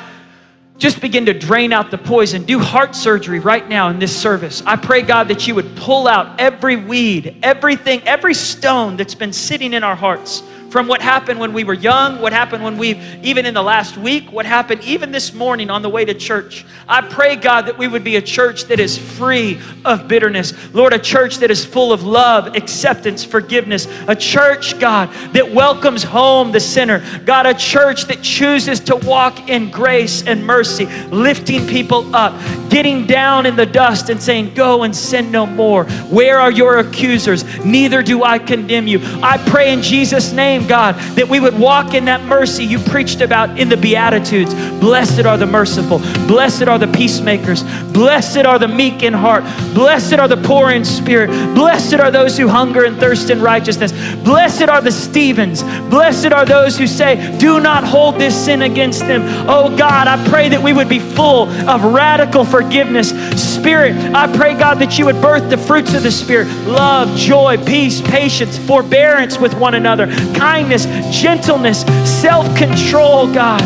just 0.77 1.01
begin 1.01 1.25
to 1.25 1.33
drain 1.33 1.73
out 1.73 1.89
the 1.89 1.97
poison. 1.97 2.43
Do 2.43 2.59
heart 2.59 2.95
surgery 2.95 3.39
right 3.39 3.67
now 3.67 3.89
in 3.89 3.97
this 3.97 4.15
service. 4.15 4.61
I 4.65 4.75
pray, 4.75 5.01
God, 5.01 5.27
that 5.29 5.47
you 5.47 5.55
would 5.55 5.75
pull 5.75 6.07
out 6.07 6.39
every 6.39 6.75
weed, 6.75 7.37
everything, 7.41 8.01
every 8.03 8.33
stone 8.33 8.95
that's 8.95 9.15
been 9.15 9.33
sitting 9.33 9.73
in 9.73 9.83
our 9.83 9.95
hearts 9.95 10.43
from 10.77 10.85
what 10.85 11.01
happened 11.01 11.39
when 11.39 11.53
we 11.53 11.63
were 11.63 11.73
young, 11.73 12.21
what 12.21 12.31
happened 12.31 12.63
when 12.63 12.77
we, 12.77 12.99
even 13.23 13.47
in 13.47 13.55
the 13.55 13.63
last 13.63 13.97
week, 13.97 14.31
what 14.31 14.45
happened 14.45 14.79
even 14.83 15.11
this 15.11 15.33
morning 15.33 15.71
on 15.71 15.81
the 15.81 15.89
way 15.89 16.05
to 16.05 16.13
church. 16.13 16.67
I 16.87 17.01
pray, 17.01 17.35
God, 17.35 17.65
that 17.65 17.79
we 17.79 17.87
would 17.87 18.03
be 18.03 18.17
a 18.17 18.21
church 18.21 18.65
that 18.65 18.79
is 18.79 18.95
free 18.95 19.59
of 19.83 20.07
bitterness. 20.07 20.53
Lord, 20.75 20.93
a 20.93 20.99
church 20.99 21.37
that 21.37 21.49
is 21.49 21.65
full 21.65 21.91
of 21.91 22.03
love, 22.03 22.55
acceptance, 22.55 23.23
forgiveness. 23.23 23.87
A 24.07 24.15
church, 24.15 24.79
God, 24.79 25.11
that 25.33 25.51
welcomes 25.51 26.03
home 26.03 26.51
the 26.51 26.59
sinner. 26.59 27.03
God, 27.25 27.47
a 27.47 27.55
church 27.55 28.05
that 28.05 28.21
chooses 28.21 28.79
to 28.81 28.97
walk 28.97 29.49
in 29.49 29.71
grace 29.71 30.21
and 30.27 30.45
mercy, 30.45 30.85
lifting 31.07 31.65
people 31.65 32.15
up, 32.15 32.39
getting 32.69 33.07
down 33.07 33.47
in 33.47 33.55
the 33.55 33.65
dust 33.65 34.11
and 34.11 34.21
saying, 34.21 34.53
Go 34.53 34.83
and 34.83 34.95
sin 34.95 35.31
no 35.31 35.47
more. 35.47 35.85
Where 35.85 36.39
are 36.39 36.51
your 36.51 36.77
accusers? 36.77 37.43
Neither 37.65 38.03
do 38.03 38.23
I 38.23 38.37
condemn 38.37 38.85
you. 38.85 38.99
I 39.23 39.43
pray 39.49 39.73
in 39.73 39.81
Jesus' 39.81 40.31
name 40.31 40.66
God, 40.67 40.95
that 41.15 41.27
we 41.27 41.39
would 41.39 41.57
walk 41.57 41.93
in 41.93 42.05
that 42.05 42.23
mercy 42.23 42.63
you 42.63 42.79
preached 42.79 43.21
about 43.21 43.59
in 43.59 43.69
the 43.69 43.77
Beatitudes. 43.77 44.53
Blessed 44.79 45.25
are 45.25 45.37
the 45.37 45.45
merciful, 45.45 45.99
blessed 46.27 46.63
are 46.63 46.77
the 46.77 46.87
peacemakers, 46.87 47.63
blessed 47.91 48.45
are 48.45 48.59
the 48.59 48.67
meek 48.67 49.03
in 49.03 49.13
heart, 49.13 49.43
blessed 49.73 50.13
are 50.13 50.27
the 50.27 50.37
poor 50.37 50.71
in 50.71 50.85
spirit, 50.85 51.29
blessed 51.55 51.95
are 51.95 52.11
those 52.11 52.37
who 52.37 52.47
hunger 52.47 52.83
and 52.83 52.97
thirst 52.97 53.29
in 53.29 53.41
righteousness, 53.41 53.91
blessed 54.23 54.69
are 54.69 54.81
the 54.81 54.91
Stevens, 54.91 55.63
blessed 55.89 56.31
are 56.31 56.45
those 56.45 56.77
who 56.77 56.87
say, 56.87 57.37
Do 57.37 57.59
not 57.59 57.83
hold 57.83 58.15
this 58.15 58.35
sin 58.35 58.61
against 58.61 59.01
them. 59.01 59.21
Oh 59.49 59.75
God, 59.75 60.07
I 60.07 60.27
pray 60.29 60.49
that 60.49 60.61
we 60.61 60.73
would 60.73 60.89
be 60.89 60.99
full 60.99 61.47
of 61.69 61.83
radical 61.83 62.45
forgiveness. 62.45 63.09
Spirit, 63.41 63.95
I 64.13 64.33
pray, 64.35 64.53
God, 64.53 64.75
that 64.79 64.97
you 64.97 65.05
would 65.05 65.21
birth 65.21 65.49
the 65.49 65.57
fruits 65.57 65.93
of 65.93 66.03
the 66.03 66.11
Spirit. 66.11 66.47
Love, 66.67 67.15
joy, 67.17 67.57
peace, 67.65 68.01
patience, 68.01 68.57
forbearance 68.57 69.37
with 69.37 69.53
one 69.53 69.75
another, 69.75 70.07
kindness, 70.47 70.85
gentleness, 71.11 71.81
self 72.21 72.47
control, 72.55 73.31
God. 73.33 73.61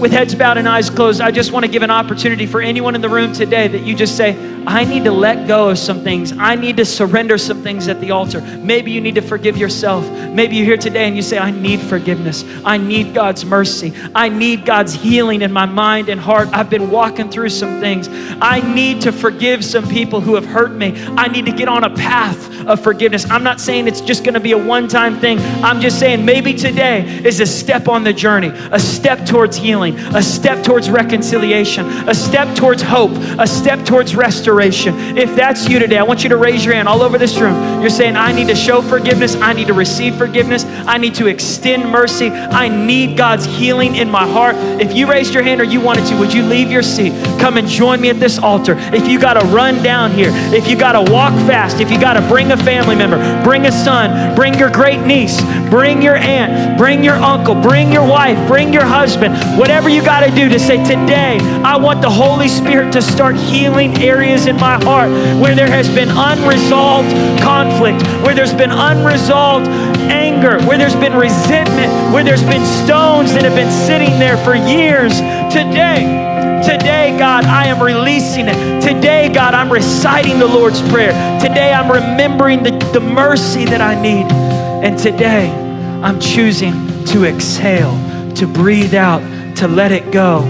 With 0.00 0.10
heads 0.10 0.34
bowed 0.34 0.58
and 0.58 0.68
eyes 0.68 0.90
closed, 0.90 1.20
I 1.20 1.30
just 1.30 1.52
want 1.52 1.64
to 1.64 1.70
give 1.70 1.84
an 1.84 1.90
opportunity 1.92 2.46
for 2.46 2.60
anyone 2.60 2.96
in 2.96 3.00
the 3.00 3.08
room 3.08 3.32
today 3.32 3.68
that 3.68 3.82
you 3.82 3.94
just 3.94 4.16
say, 4.16 4.32
I 4.66 4.84
need 4.84 5.04
to 5.04 5.12
let 5.12 5.48
go 5.48 5.70
of 5.70 5.78
some 5.78 6.02
things. 6.02 6.32
I 6.32 6.54
need 6.54 6.76
to 6.76 6.84
surrender 6.84 7.38
some 7.38 7.62
things 7.62 7.88
at 7.88 8.00
the 8.00 8.12
altar. 8.12 8.40
Maybe 8.40 8.92
you 8.92 9.00
need 9.00 9.16
to 9.16 9.22
forgive 9.22 9.56
yourself. 9.56 10.08
Maybe 10.30 10.56
you're 10.56 10.66
here 10.66 10.76
today 10.76 11.06
and 11.06 11.16
you 11.16 11.22
say, 11.22 11.38
I 11.38 11.50
need 11.50 11.80
forgiveness. 11.80 12.44
I 12.64 12.78
need 12.78 13.14
God's 13.14 13.44
mercy. 13.44 13.92
I 14.14 14.28
need 14.28 14.64
God's 14.64 14.94
healing 14.94 15.42
in 15.42 15.52
my 15.52 15.66
mind 15.66 16.08
and 16.08 16.20
heart. 16.20 16.48
I've 16.52 16.70
been 16.70 16.90
walking 16.90 17.30
through 17.30 17.48
some 17.48 17.80
things. 17.80 18.08
I 18.40 18.60
need 18.74 19.00
to 19.02 19.12
forgive 19.12 19.64
some 19.64 19.88
people 19.88 20.20
who 20.20 20.36
have 20.36 20.46
hurt 20.46 20.72
me. 20.72 20.94
I 21.16 21.28
need 21.28 21.46
to 21.46 21.52
get 21.52 21.68
on 21.68 21.84
a 21.84 21.90
path 21.90 22.66
of 22.66 22.80
forgiveness. 22.80 23.28
I'm 23.28 23.42
not 23.42 23.60
saying 23.60 23.88
it's 23.88 24.00
just 24.00 24.22
going 24.24 24.34
to 24.34 24.40
be 24.40 24.52
a 24.52 24.58
one 24.58 24.86
time 24.86 25.18
thing. 25.18 25.38
I'm 25.64 25.80
just 25.80 25.98
saying 25.98 26.24
maybe 26.24 26.54
today 26.54 27.04
is 27.24 27.40
a 27.40 27.46
step 27.46 27.88
on 27.88 28.04
the 28.04 28.12
journey, 28.12 28.52
a 28.70 28.78
step 28.78 29.26
towards 29.26 29.56
healing, 29.56 29.98
a 30.14 30.22
step 30.22 30.64
towards 30.64 30.88
reconciliation, 30.88 31.86
a 32.08 32.14
step 32.14 32.54
towards 32.56 32.82
hope, 32.82 33.12
a 33.38 33.46
step 33.46 33.84
towards 33.84 34.14
restoration. 34.14 34.51
If 34.60 35.34
that's 35.36 35.68
you 35.68 35.78
today, 35.78 35.98
I 35.98 36.02
want 36.02 36.22
you 36.22 36.28
to 36.30 36.36
raise 36.36 36.64
your 36.64 36.74
hand 36.74 36.88
all 36.88 37.02
over 37.02 37.18
this 37.18 37.38
room. 37.38 37.80
You're 37.80 37.90
saying, 37.90 38.16
I 38.16 38.32
need 38.32 38.48
to 38.48 38.54
show 38.54 38.82
forgiveness, 38.82 39.34
I 39.36 39.52
need 39.52 39.68
to 39.68 39.74
receive 39.74 40.16
forgiveness, 40.16 40.64
I 40.64 40.98
need 40.98 41.14
to 41.16 41.26
extend 41.26 41.90
mercy, 41.90 42.30
I 42.30 42.68
need 42.68 43.16
God's 43.16 43.44
healing 43.44 43.96
in 43.96 44.10
my 44.10 44.26
heart. 44.26 44.56
If 44.80 44.94
you 44.94 45.10
raised 45.10 45.34
your 45.34 45.42
hand 45.42 45.60
or 45.60 45.64
you 45.64 45.80
wanted 45.80 46.06
to, 46.06 46.18
would 46.18 46.32
you 46.32 46.42
leave 46.42 46.70
your 46.70 46.82
seat? 46.82 47.12
Come 47.40 47.56
and 47.56 47.66
join 47.66 48.00
me 48.00 48.10
at 48.10 48.20
this 48.20 48.38
altar. 48.38 48.76
If 48.92 49.08
you 49.08 49.18
got 49.20 49.34
to 49.34 49.46
run 49.46 49.82
down 49.82 50.12
here, 50.12 50.30
if 50.54 50.68
you 50.68 50.76
got 50.76 50.92
to 50.92 51.12
walk 51.12 51.32
fast, 51.46 51.80
if 51.80 51.90
you 51.90 52.00
got 52.00 52.14
to 52.14 52.28
bring 52.28 52.52
a 52.52 52.56
family 52.56 52.94
member, 52.94 53.18
bring 53.42 53.66
a 53.66 53.72
son, 53.72 54.34
bring 54.34 54.58
your 54.58 54.70
great 54.70 55.00
niece, 55.06 55.40
bring 55.70 56.02
your 56.02 56.16
aunt, 56.16 56.78
bring 56.78 57.02
your 57.02 57.16
uncle, 57.16 57.54
bring 57.54 57.92
your 57.92 58.06
wife, 58.06 58.36
bring 58.48 58.72
your 58.72 58.84
husband, 58.84 59.34
whatever 59.58 59.88
you 59.88 60.02
got 60.02 60.20
to 60.20 60.30
do 60.34 60.48
to 60.48 60.58
say, 60.58 60.82
Today, 60.82 61.38
I 61.62 61.76
want 61.76 62.02
the 62.02 62.10
Holy 62.10 62.48
Spirit 62.48 62.92
to 62.92 63.02
start 63.02 63.36
healing 63.36 63.96
areas 63.98 64.41
in 64.46 64.56
my 64.56 64.82
heart 64.84 65.10
where 65.40 65.54
there 65.54 65.68
has 65.68 65.88
been 65.88 66.08
unresolved 66.10 67.10
conflict, 67.40 68.02
where 68.24 68.34
there's 68.34 68.54
been 68.54 68.70
unresolved 68.70 69.68
anger, 70.10 70.60
where 70.66 70.78
there's 70.78 70.96
been 70.96 71.14
resentment, 71.14 71.90
where 72.12 72.24
there's 72.24 72.42
been 72.42 72.64
stones 72.84 73.32
that 73.34 73.42
have 73.44 73.54
been 73.54 73.70
sitting 73.70 74.18
there 74.18 74.36
for 74.44 74.54
years. 74.54 75.14
Today, 75.52 76.30
Today, 76.62 77.18
God, 77.18 77.44
I 77.44 77.66
am 77.66 77.82
releasing 77.82 78.46
it. 78.46 78.80
Today, 78.80 79.28
God, 79.28 79.52
I'm 79.52 79.68
reciting 79.68 80.38
the 80.38 80.46
Lord's 80.46 80.80
Prayer. 80.90 81.10
Today, 81.40 81.72
I'm 81.72 81.90
remembering 81.90 82.62
the, 82.62 82.70
the 82.92 83.00
mercy 83.00 83.64
that 83.64 83.80
I 83.80 84.00
need. 84.00 84.30
And 84.30 84.96
today, 84.96 85.50
I'm 85.50 86.20
choosing 86.20 86.72
to 87.06 87.24
exhale, 87.24 87.92
to 88.34 88.46
breathe 88.46 88.94
out, 88.94 89.22
to 89.56 89.66
let 89.66 89.90
it 89.90 90.12
go. 90.12 90.42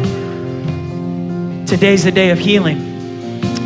Today's 1.67 2.05
the 2.05 2.13
day 2.13 2.29
of 2.29 2.39
healing. 2.39 2.92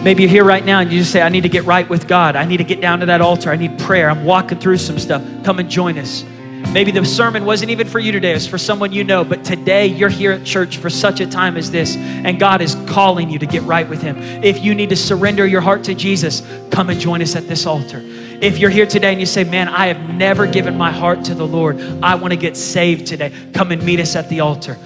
Maybe 0.06 0.22
you're 0.22 0.30
here 0.30 0.44
right 0.44 0.64
now 0.64 0.78
and 0.78 0.92
you 0.92 1.00
just 1.00 1.10
say, 1.10 1.20
I 1.20 1.28
need 1.30 1.40
to 1.40 1.48
get 1.48 1.64
right 1.64 1.88
with 1.88 2.06
God. 2.06 2.36
I 2.36 2.44
need 2.44 2.58
to 2.58 2.64
get 2.64 2.80
down 2.80 3.00
to 3.00 3.06
that 3.06 3.20
altar. 3.20 3.50
I 3.50 3.56
need 3.56 3.76
prayer. 3.76 4.08
I'm 4.08 4.24
walking 4.24 4.60
through 4.60 4.76
some 4.76 5.00
stuff. 5.00 5.20
Come 5.42 5.58
and 5.58 5.68
join 5.68 5.98
us. 5.98 6.24
Maybe 6.72 6.92
the 6.92 7.04
sermon 7.04 7.44
wasn't 7.44 7.72
even 7.72 7.88
for 7.88 7.98
you 7.98 8.12
today, 8.12 8.32
it's 8.32 8.46
for 8.46 8.56
someone 8.56 8.92
you 8.92 9.02
know, 9.02 9.24
but 9.24 9.44
today 9.44 9.88
you're 9.88 10.08
here 10.08 10.30
at 10.30 10.44
church 10.44 10.76
for 10.76 10.88
such 10.90 11.18
a 11.18 11.26
time 11.26 11.56
as 11.56 11.72
this, 11.72 11.96
and 11.96 12.38
God 12.38 12.60
is 12.60 12.76
calling 12.86 13.30
you 13.30 13.40
to 13.40 13.46
get 13.46 13.62
right 13.64 13.88
with 13.88 14.00
Him. 14.00 14.16
If 14.44 14.62
you 14.62 14.76
need 14.76 14.90
to 14.90 14.96
surrender 14.96 15.44
your 15.44 15.60
heart 15.60 15.82
to 15.84 15.94
Jesus, 15.94 16.40
come 16.70 16.88
and 16.88 17.00
join 17.00 17.20
us 17.20 17.34
at 17.34 17.48
this 17.48 17.66
altar. 17.66 18.00
If 18.00 18.58
you're 18.58 18.70
here 18.70 18.86
today 18.86 19.10
and 19.10 19.18
you 19.18 19.26
say, 19.26 19.42
Man, 19.42 19.68
I 19.68 19.88
have 19.88 20.14
never 20.14 20.46
given 20.46 20.76
my 20.76 20.92
heart 20.92 21.24
to 21.24 21.34
the 21.34 21.46
Lord, 21.46 21.80
I 22.00 22.14
want 22.14 22.32
to 22.32 22.38
get 22.38 22.56
saved 22.56 23.08
today, 23.08 23.32
come 23.52 23.72
and 23.72 23.82
meet 23.82 23.98
us 23.98 24.14
at 24.14 24.28
the 24.28 24.38
altar. 24.38 24.78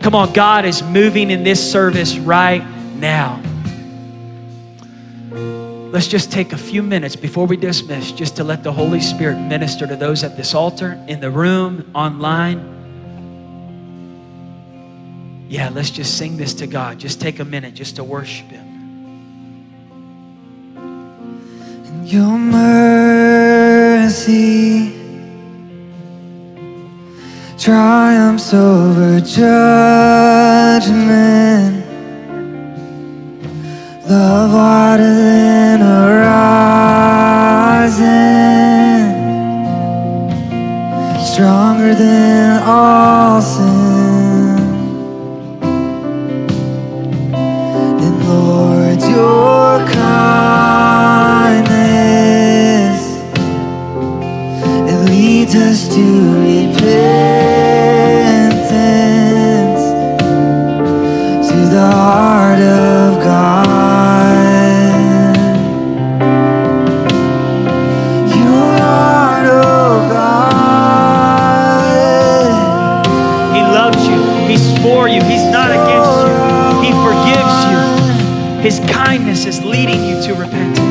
Come 0.00 0.14
on, 0.14 0.34
God 0.34 0.66
is 0.66 0.82
moving 0.82 1.30
in 1.30 1.44
this 1.44 1.72
service 1.72 2.18
right 2.18 2.62
now. 2.96 3.40
Let's 5.96 6.08
just 6.08 6.30
take 6.30 6.52
a 6.52 6.58
few 6.58 6.82
minutes 6.82 7.16
before 7.16 7.46
we 7.46 7.56
dismiss 7.56 8.12
just 8.12 8.36
to 8.36 8.44
let 8.44 8.62
the 8.62 8.70
Holy 8.70 9.00
Spirit 9.00 9.38
minister 9.38 9.86
to 9.86 9.96
those 9.96 10.24
at 10.24 10.36
this 10.36 10.54
altar, 10.54 11.02
in 11.08 11.20
the 11.20 11.30
room, 11.30 11.90
online. 11.94 12.58
Yeah, 15.48 15.70
let's 15.70 15.88
just 15.88 16.18
sing 16.18 16.36
this 16.36 16.52
to 16.52 16.66
God. 16.66 16.98
Just 16.98 17.18
take 17.18 17.38
a 17.38 17.46
minute 17.46 17.72
just 17.72 17.96
to 17.96 18.04
worship 18.04 18.48
Him. 18.48 18.66
Your 22.04 22.36
mercy 22.36 23.72
triumphs 27.56 28.52
over 28.52 29.18
judgment. 29.20 29.46
Love 34.08 34.52
wider 34.52 35.02
than 35.02 35.80
horizon, 35.80 36.36
stronger 41.24 41.92
than 41.92 42.62
all 42.62 43.42
sin. 43.42 43.75
His 78.66 78.80
kindness 78.80 79.46
is 79.46 79.62
leading 79.62 80.04
you 80.04 80.20
to 80.22 80.34
repentance. 80.34 80.85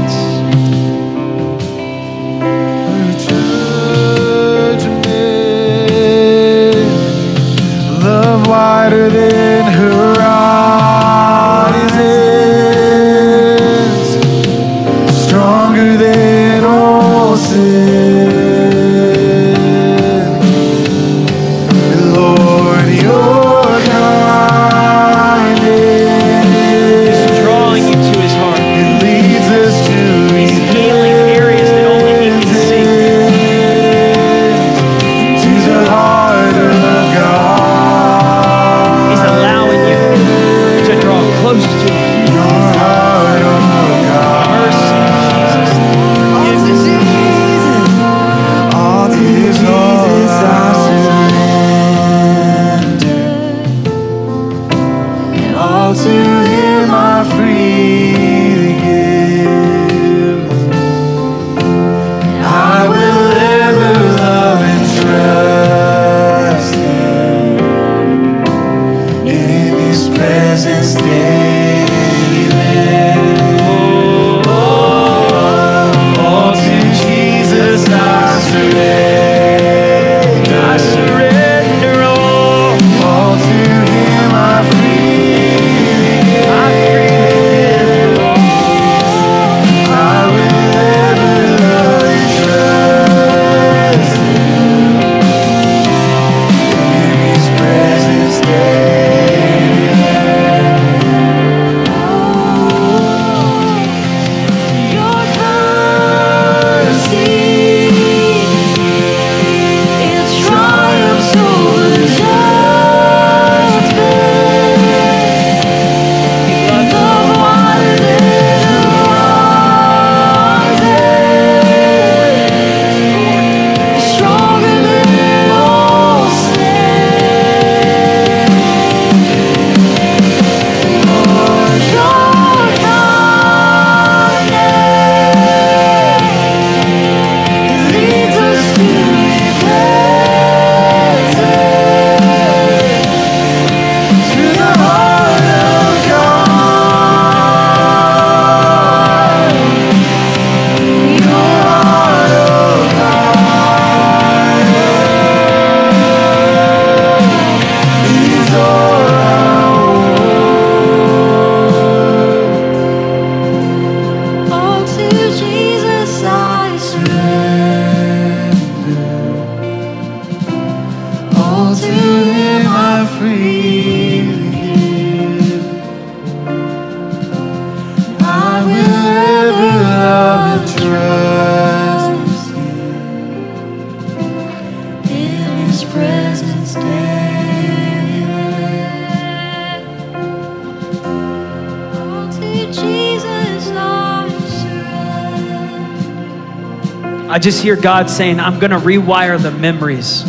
I 197.36 197.38
just 197.38 197.62
hear 197.62 197.76
God 197.76 198.10
saying, 198.10 198.40
I'm 198.40 198.60
going 198.60 198.72
to 198.72 198.78
rewire 198.78 199.38
the 199.42 199.52
memories 199.52 200.22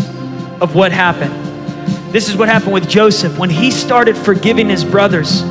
of 0.61 0.74
what 0.74 0.90
happened. 0.90 1.33
This 2.12 2.29
is 2.29 2.37
what 2.37 2.48
happened 2.48 2.72
with 2.72 2.88
Joseph. 2.88 3.38
When 3.38 3.48
he 3.48 3.70
started 3.70 4.16
forgiving 4.16 4.68
his 4.68 4.85
brothers, 4.85 5.42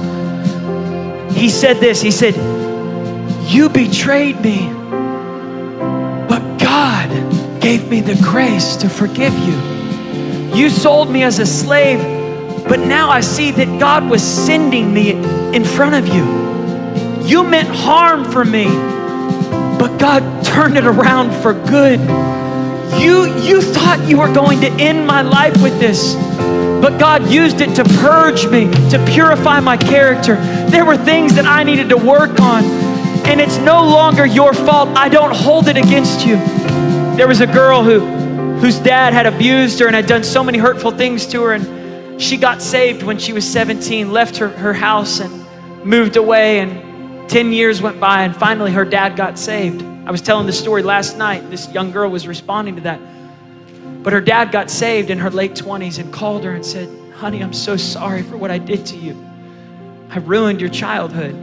he 1.34 1.50
said 1.50 1.78
this 1.78 2.02
He 2.02 2.12
said, 2.12 2.36
You 3.50 3.70
betrayed 3.70 4.42
me, 4.42 4.68
but 6.28 6.58
God 6.58 7.62
gave 7.62 7.88
me 7.90 8.02
the 8.02 8.20
grace 8.22 8.76
to 8.76 8.90
forgive 8.90 9.34
you. 9.40 9.85
You 10.56 10.70
sold 10.70 11.12
me 11.12 11.24
as 11.24 11.40
a 11.40 11.46
slave, 11.46 12.00
but 12.68 12.80
now 12.80 13.10
I 13.10 13.22
see 13.22 13.52
that 13.52 13.80
God 13.80 14.10
was 14.10 14.24
sending 14.24 14.94
me 14.94 15.12
in 15.56 15.66
front 15.66 15.96
of 15.96 16.08
you. 16.08 16.24
You 17.28 17.44
meant 17.44 17.68
harm 17.68 18.24
for 18.32 18.46
me, 18.46 18.66
but 19.78 19.98
God 20.00 20.46
turned 20.46 20.78
it 20.78 20.86
around 20.86 21.34
for 21.42 21.54
good. 21.54 22.00
You, 23.00 23.26
you 23.44 23.62
thought 23.62 24.06
you 24.08 24.18
were 24.18 24.34
going 24.34 24.62
to 24.62 24.68
end 24.68 25.06
my 25.06 25.22
life 25.22 25.62
with 25.62 25.78
this, 25.80 26.16
but 26.82 26.98
God 27.00 27.30
used 27.30 27.60
it 27.60 27.76
to 27.76 27.84
purge 28.00 28.48
me, 28.48 28.72
to 28.92 29.04
purify 29.10 29.60
my 29.60 29.76
character. 29.76 30.36
There 30.70 30.86
were 30.86 30.98
things 30.98 31.36
that 31.36 31.46
I 31.46 31.64
needed 31.64 31.90
to 31.90 31.98
work 31.98 32.40
on. 32.40 32.64
and 33.26 33.42
it's 33.42 33.58
no 33.58 33.84
longer 33.84 34.26
your 34.26 34.54
fault. 34.54 34.90
I 34.96 35.10
don't 35.10 35.36
hold 35.36 35.68
it 35.68 35.78
against 35.78 36.26
you. 36.26 36.36
There 37.18 37.28
was 37.28 37.42
a 37.42 37.48
girl 37.48 37.84
who, 37.84 38.00
whose 38.66 38.80
dad 38.80 39.14
had 39.14 39.28
abused 39.28 39.80
her 39.80 39.86
and 39.86 39.96
had 39.96 40.08
done 40.08 40.24
so 40.24 40.44
many 40.44 40.58
hurtful 40.58 40.90
things 40.90 41.28
to 41.28 41.44
her, 41.44 41.54
and 41.54 42.20
she 42.20 42.36
got 42.36 42.64
saved 42.64 43.04
when 43.04 43.20
she 43.20 43.32
was 43.32 43.48
17, 43.48 44.12
left 44.12 44.38
her, 44.38 44.50
her 44.50 44.74
house 44.74 45.20
and 45.20 45.46
moved 45.86 46.16
away, 46.16 46.62
and 46.62 47.30
10 47.30 47.54
years 47.54 47.80
went 47.80 48.00
by, 48.00 48.24
and 48.24 48.36
finally 48.36 48.72
her 48.72 48.84
dad 48.84 49.16
got 49.16 49.38
saved. 49.38 49.84
I 50.08 50.10
was 50.10 50.20
telling 50.20 50.48
the 50.48 50.52
story 50.52 50.82
last 50.82 51.16
night. 51.16 51.48
This 51.52 51.72
young 51.74 51.92
girl 51.92 52.10
was 52.10 52.28
responding 52.28 52.76
to 52.78 52.82
that. 52.82 53.00
But 54.02 54.14
her 54.14 54.22
dad 54.22 54.52
got 54.52 54.72
saved 54.72 55.12
in 55.12 55.20
her 55.20 55.30
late 55.30 55.54
20s 55.54 56.00
and 56.00 56.12
called 56.12 56.44
her 56.44 56.56
and 56.56 56.66
said, 56.66 56.90
Honey, 57.14 57.44
I'm 57.44 57.54
so 57.54 57.78
sorry 57.78 58.24
for 58.24 58.36
what 58.36 58.50
I 58.50 58.58
did 58.58 58.84
to 58.88 58.98
you. 58.98 59.16
I 60.10 60.18
ruined 60.18 60.60
your 60.60 60.72
childhood. 60.72 61.36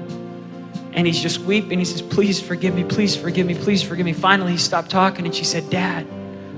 And 0.93 1.07
he's 1.07 1.23
just 1.23 1.39
weeping. 1.39 1.79
He 1.79 1.85
says, 1.85 2.03
Please 2.03 2.41
forgive 2.41 2.75
me, 2.75 2.83
please 2.83 3.15
forgive 3.15 3.47
me, 3.47 3.55
please 3.55 3.81
forgive 3.81 4.07
me. 4.07 4.13
Finally, 4.13 4.51
he 4.51 4.59
stopped 4.59 4.91
talking 4.91 5.25
and 5.25 5.33
she 5.33 5.45
said, 5.45 5.71
Dad, 5.71 6.05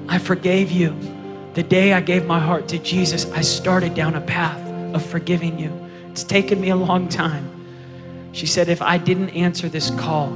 I 0.08 0.18
forgave 0.18 0.70
you. 0.70 0.94
The 1.54 1.62
day 1.62 1.92
I 1.92 2.00
gave 2.00 2.26
my 2.26 2.40
heart 2.40 2.68
to 2.68 2.78
Jesus, 2.78 3.30
I 3.32 3.40
started 3.40 3.94
down 3.94 4.14
a 4.14 4.20
path 4.20 4.60
of 4.94 5.04
forgiving 5.04 5.58
you. 5.58 5.72
It's 6.10 6.24
taken 6.24 6.60
me 6.60 6.70
a 6.70 6.76
long 6.76 7.08
time. 7.08 7.50
She 8.32 8.46
said, 8.46 8.68
If 8.68 8.82
I 8.82 8.98
didn't 8.98 9.30
answer 9.30 9.68
this 9.68 9.90
call, 9.90 10.32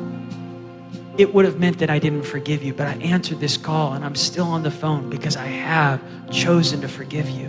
it 1.18 1.34
would 1.34 1.44
have 1.44 1.58
meant 1.58 1.80
that 1.80 1.90
I 1.90 1.98
didn't 1.98 2.22
forgive 2.22 2.62
you, 2.62 2.72
but 2.72 2.86
I 2.86 2.92
answered 2.94 3.40
this 3.40 3.56
call 3.56 3.94
and 3.94 4.04
I'm 4.04 4.14
still 4.14 4.46
on 4.46 4.62
the 4.62 4.70
phone 4.70 5.10
because 5.10 5.36
I 5.36 5.46
have 5.46 6.00
chosen 6.30 6.80
to 6.82 6.88
forgive 6.88 7.28
you. 7.28 7.46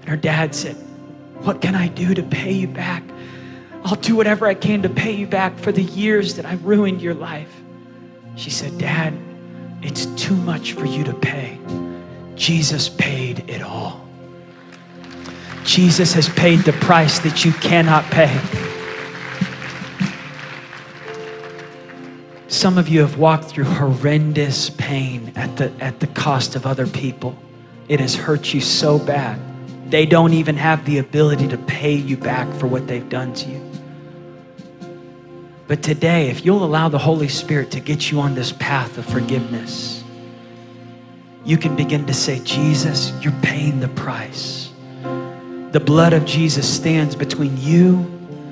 And 0.00 0.08
her 0.08 0.16
dad 0.16 0.54
said, 0.54 0.74
What 1.42 1.60
can 1.60 1.76
I 1.76 1.88
do 1.88 2.12
to 2.14 2.22
pay 2.22 2.50
you 2.50 2.66
back? 2.66 3.04
I'll 3.84 3.96
do 3.96 4.16
whatever 4.16 4.46
I 4.46 4.54
can 4.54 4.82
to 4.82 4.88
pay 4.88 5.12
you 5.12 5.26
back 5.26 5.58
for 5.58 5.72
the 5.72 5.82
years 5.82 6.34
that 6.36 6.44
I 6.44 6.54
ruined 6.54 7.00
your 7.00 7.14
life. 7.14 7.52
She 8.36 8.50
said, 8.50 8.78
Dad, 8.78 9.14
it's 9.82 10.06
too 10.20 10.36
much 10.36 10.72
for 10.72 10.86
you 10.86 11.04
to 11.04 11.14
pay. 11.14 11.58
Jesus 12.34 12.88
paid 12.88 13.48
it 13.48 13.62
all. 13.62 14.06
Jesus 15.64 16.12
has 16.14 16.28
paid 16.28 16.60
the 16.60 16.72
price 16.74 17.18
that 17.20 17.44
you 17.44 17.52
cannot 17.52 18.04
pay. 18.06 18.40
Some 22.48 22.78
of 22.78 22.88
you 22.88 23.00
have 23.00 23.18
walked 23.18 23.44
through 23.46 23.64
horrendous 23.64 24.70
pain 24.70 25.32
at 25.36 25.56
the, 25.56 25.72
at 25.80 26.00
the 26.00 26.06
cost 26.08 26.54
of 26.54 26.66
other 26.66 26.86
people. 26.86 27.36
It 27.88 27.98
has 28.00 28.14
hurt 28.14 28.54
you 28.54 28.60
so 28.60 28.98
bad. 28.98 29.40
They 29.90 30.06
don't 30.06 30.32
even 30.32 30.56
have 30.56 30.84
the 30.84 30.98
ability 30.98 31.48
to 31.48 31.58
pay 31.58 31.94
you 31.94 32.16
back 32.16 32.52
for 32.60 32.66
what 32.66 32.86
they've 32.86 33.08
done 33.08 33.34
to 33.34 33.50
you. 33.50 33.71
But 35.72 35.82
today, 35.82 36.28
if 36.28 36.44
you'll 36.44 36.66
allow 36.66 36.90
the 36.90 36.98
Holy 36.98 37.28
Spirit 37.28 37.70
to 37.70 37.80
get 37.80 38.10
you 38.10 38.20
on 38.20 38.34
this 38.34 38.52
path 38.52 38.98
of 38.98 39.06
forgiveness, 39.06 40.04
you 41.46 41.56
can 41.56 41.76
begin 41.76 42.04
to 42.08 42.12
say, 42.12 42.40
Jesus, 42.40 43.10
you're 43.22 43.32
paying 43.40 43.80
the 43.80 43.88
price. 43.88 44.70
The 45.70 45.80
blood 45.80 46.12
of 46.12 46.26
Jesus 46.26 46.70
stands 46.70 47.16
between 47.16 47.56
you 47.56 48.00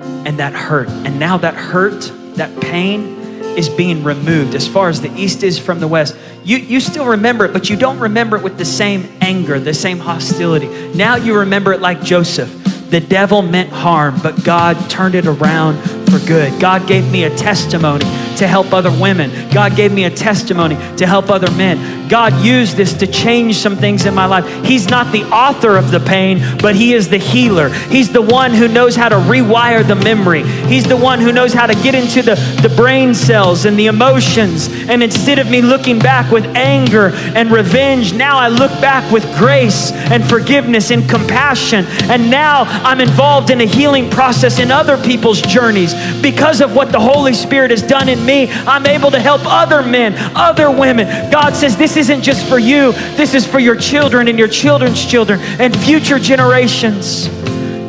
and 0.01 0.39
that 0.39 0.53
hurt. 0.53 0.89
And 0.89 1.19
now 1.19 1.37
that 1.37 1.53
hurt, 1.53 2.11
that 2.37 2.59
pain, 2.59 3.19
is 3.55 3.69
being 3.69 4.03
removed 4.03 4.55
as 4.55 4.67
far 4.67 4.89
as 4.89 4.99
the 4.99 5.15
east 5.15 5.43
is 5.43 5.59
from 5.59 5.79
the 5.79 5.87
west. 5.87 6.17
You, 6.43 6.57
you 6.57 6.79
still 6.79 7.05
remember 7.05 7.45
it, 7.45 7.53
but 7.53 7.69
you 7.69 7.75
don't 7.75 7.99
remember 7.99 8.37
it 8.37 8.41
with 8.41 8.57
the 8.57 8.65
same 8.65 9.07
anger, 9.21 9.59
the 9.59 9.75
same 9.75 9.99
hostility. 9.99 10.91
Now 10.95 11.17
you 11.17 11.37
remember 11.37 11.71
it 11.71 11.81
like 11.81 12.01
Joseph. 12.01 12.89
The 12.89 12.99
devil 12.99 13.43
meant 13.43 13.69
harm, 13.69 14.19
but 14.23 14.43
God 14.43 14.89
turned 14.89 15.13
it 15.13 15.27
around 15.27 15.77
for 16.11 16.25
good. 16.27 16.59
God 16.59 16.87
gave 16.87 17.09
me 17.09 17.23
a 17.23 17.35
testimony 17.35 18.05
to 18.35 18.47
help 18.47 18.73
other 18.73 18.91
women. 18.91 19.31
God 19.51 19.75
gave 19.75 19.91
me 19.93 20.03
a 20.03 20.09
testimony 20.09 20.75
to 20.97 21.07
help 21.07 21.29
other 21.29 21.49
men. 21.51 22.09
God 22.09 22.43
used 22.43 22.75
this 22.75 22.93
to 22.95 23.07
change 23.07 23.55
some 23.57 23.77
things 23.77 24.05
in 24.05 24.13
my 24.13 24.25
life. 24.25 24.45
He's 24.65 24.89
not 24.89 25.11
the 25.13 25.23
author 25.25 25.77
of 25.77 25.91
the 25.91 25.99
pain, 25.99 26.41
but 26.61 26.75
He 26.75 26.93
is 26.93 27.07
the 27.07 27.17
healer. 27.17 27.69
He's 27.69 28.11
the 28.11 28.21
one 28.21 28.51
who 28.51 28.67
knows 28.67 28.95
how 28.95 29.09
to 29.09 29.15
rewire 29.15 29.87
the 29.87 29.95
memory. 29.95 30.43
He's 30.43 30.85
the 30.85 30.97
one 30.97 31.21
who 31.21 31.31
knows 31.31 31.53
how 31.53 31.67
to 31.67 31.73
get 31.75 31.95
into 31.95 32.21
the, 32.21 32.35
the 32.61 32.73
brain 32.75 33.13
cells 33.13 33.65
and 33.65 33.79
the 33.79 33.85
emotions. 33.85 34.67
And 34.89 35.01
instead 35.01 35.39
of 35.39 35.49
me 35.49 35.61
looking 35.61 35.99
back 35.99 36.31
with 36.31 36.45
anger 36.55 37.11
and 37.35 37.49
revenge, 37.49 38.13
now 38.13 38.37
I 38.37 38.49
look 38.49 38.71
back 38.81 39.09
with 39.11 39.23
grace 39.37 39.91
and 39.91 40.27
forgiveness 40.27 40.91
and 40.91 41.09
compassion. 41.09 41.85
And 42.09 42.29
now 42.29 42.63
I'm 42.83 42.99
involved 42.99 43.51
in 43.51 43.61
a 43.61 43.65
healing 43.65 44.09
process 44.09 44.59
in 44.59 44.71
other 44.71 44.97
people's 44.97 45.41
journeys. 45.41 45.93
Because 46.21 46.61
of 46.61 46.75
what 46.75 46.91
the 46.91 46.99
Holy 46.99 47.33
Spirit 47.33 47.71
has 47.71 47.81
done 47.81 48.09
in 48.09 48.25
me, 48.25 48.49
I'm 48.51 48.85
able 48.85 49.11
to 49.11 49.19
help 49.19 49.41
other 49.45 49.83
men, 49.83 50.13
other 50.35 50.71
women. 50.71 51.31
God 51.31 51.55
says, 51.55 51.77
This 51.77 51.97
isn't 51.97 52.21
just 52.21 52.47
for 52.47 52.59
you, 52.59 52.91
this 53.15 53.33
is 53.33 53.45
for 53.45 53.59
your 53.59 53.75
children 53.75 54.27
and 54.27 54.37
your 54.37 54.47
children's 54.47 55.05
children 55.05 55.39
and 55.59 55.75
future 55.75 56.19
generations. 56.19 57.27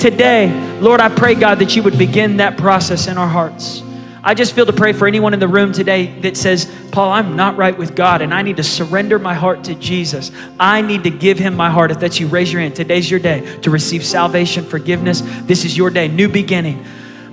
Today, 0.01 0.51
Lord, 0.81 1.01
I 1.01 1.09
pray, 1.09 1.35
God, 1.35 1.61
that 1.61 1.77
you 1.77 1.83
would 1.85 1.97
begin 1.97 2.39
that 2.39 2.59
process 2.59 3.07
in 3.07 3.19
our 3.19 3.29
hearts. 3.29 3.83
I 4.25 4.35
just 4.35 4.55
feel 4.55 4.67
to 4.67 4.73
pray 4.73 4.93
for 4.93 5.09
anyone 5.09 5.35
in 5.35 5.41
the 5.41 5.49
room 5.49 5.73
today 5.73 6.19
that 6.21 6.37
says, 6.37 6.73
Paul, 6.93 7.11
I'm 7.11 7.35
not 7.35 7.57
right 7.57 7.77
with 7.77 7.97
God 7.97 8.23
and 8.23 8.33
I 8.33 8.43
need 8.43 8.57
to 8.59 8.63
surrender 8.63 9.19
my 9.19 9.35
heart 9.35 9.65
to 9.65 9.75
Jesus. 9.75 10.31
I 10.61 10.81
need 10.81 11.03
to 11.05 11.11
give 11.11 11.39
him 11.39 11.57
my 11.57 11.71
heart. 11.71 11.91
If 11.91 11.99
that's 11.99 12.21
you, 12.21 12.29
raise 12.29 12.53
your 12.53 12.63
hand. 12.63 12.77
Today's 12.77 13.11
your 13.11 13.19
day 13.19 13.61
to 13.63 13.71
receive 13.71 14.05
salvation, 14.05 14.65
forgiveness. 14.65 15.23
This 15.43 15.65
is 15.65 15.77
your 15.77 15.91
day, 15.91 16.07
new 16.07 16.29
beginning. 16.29 16.85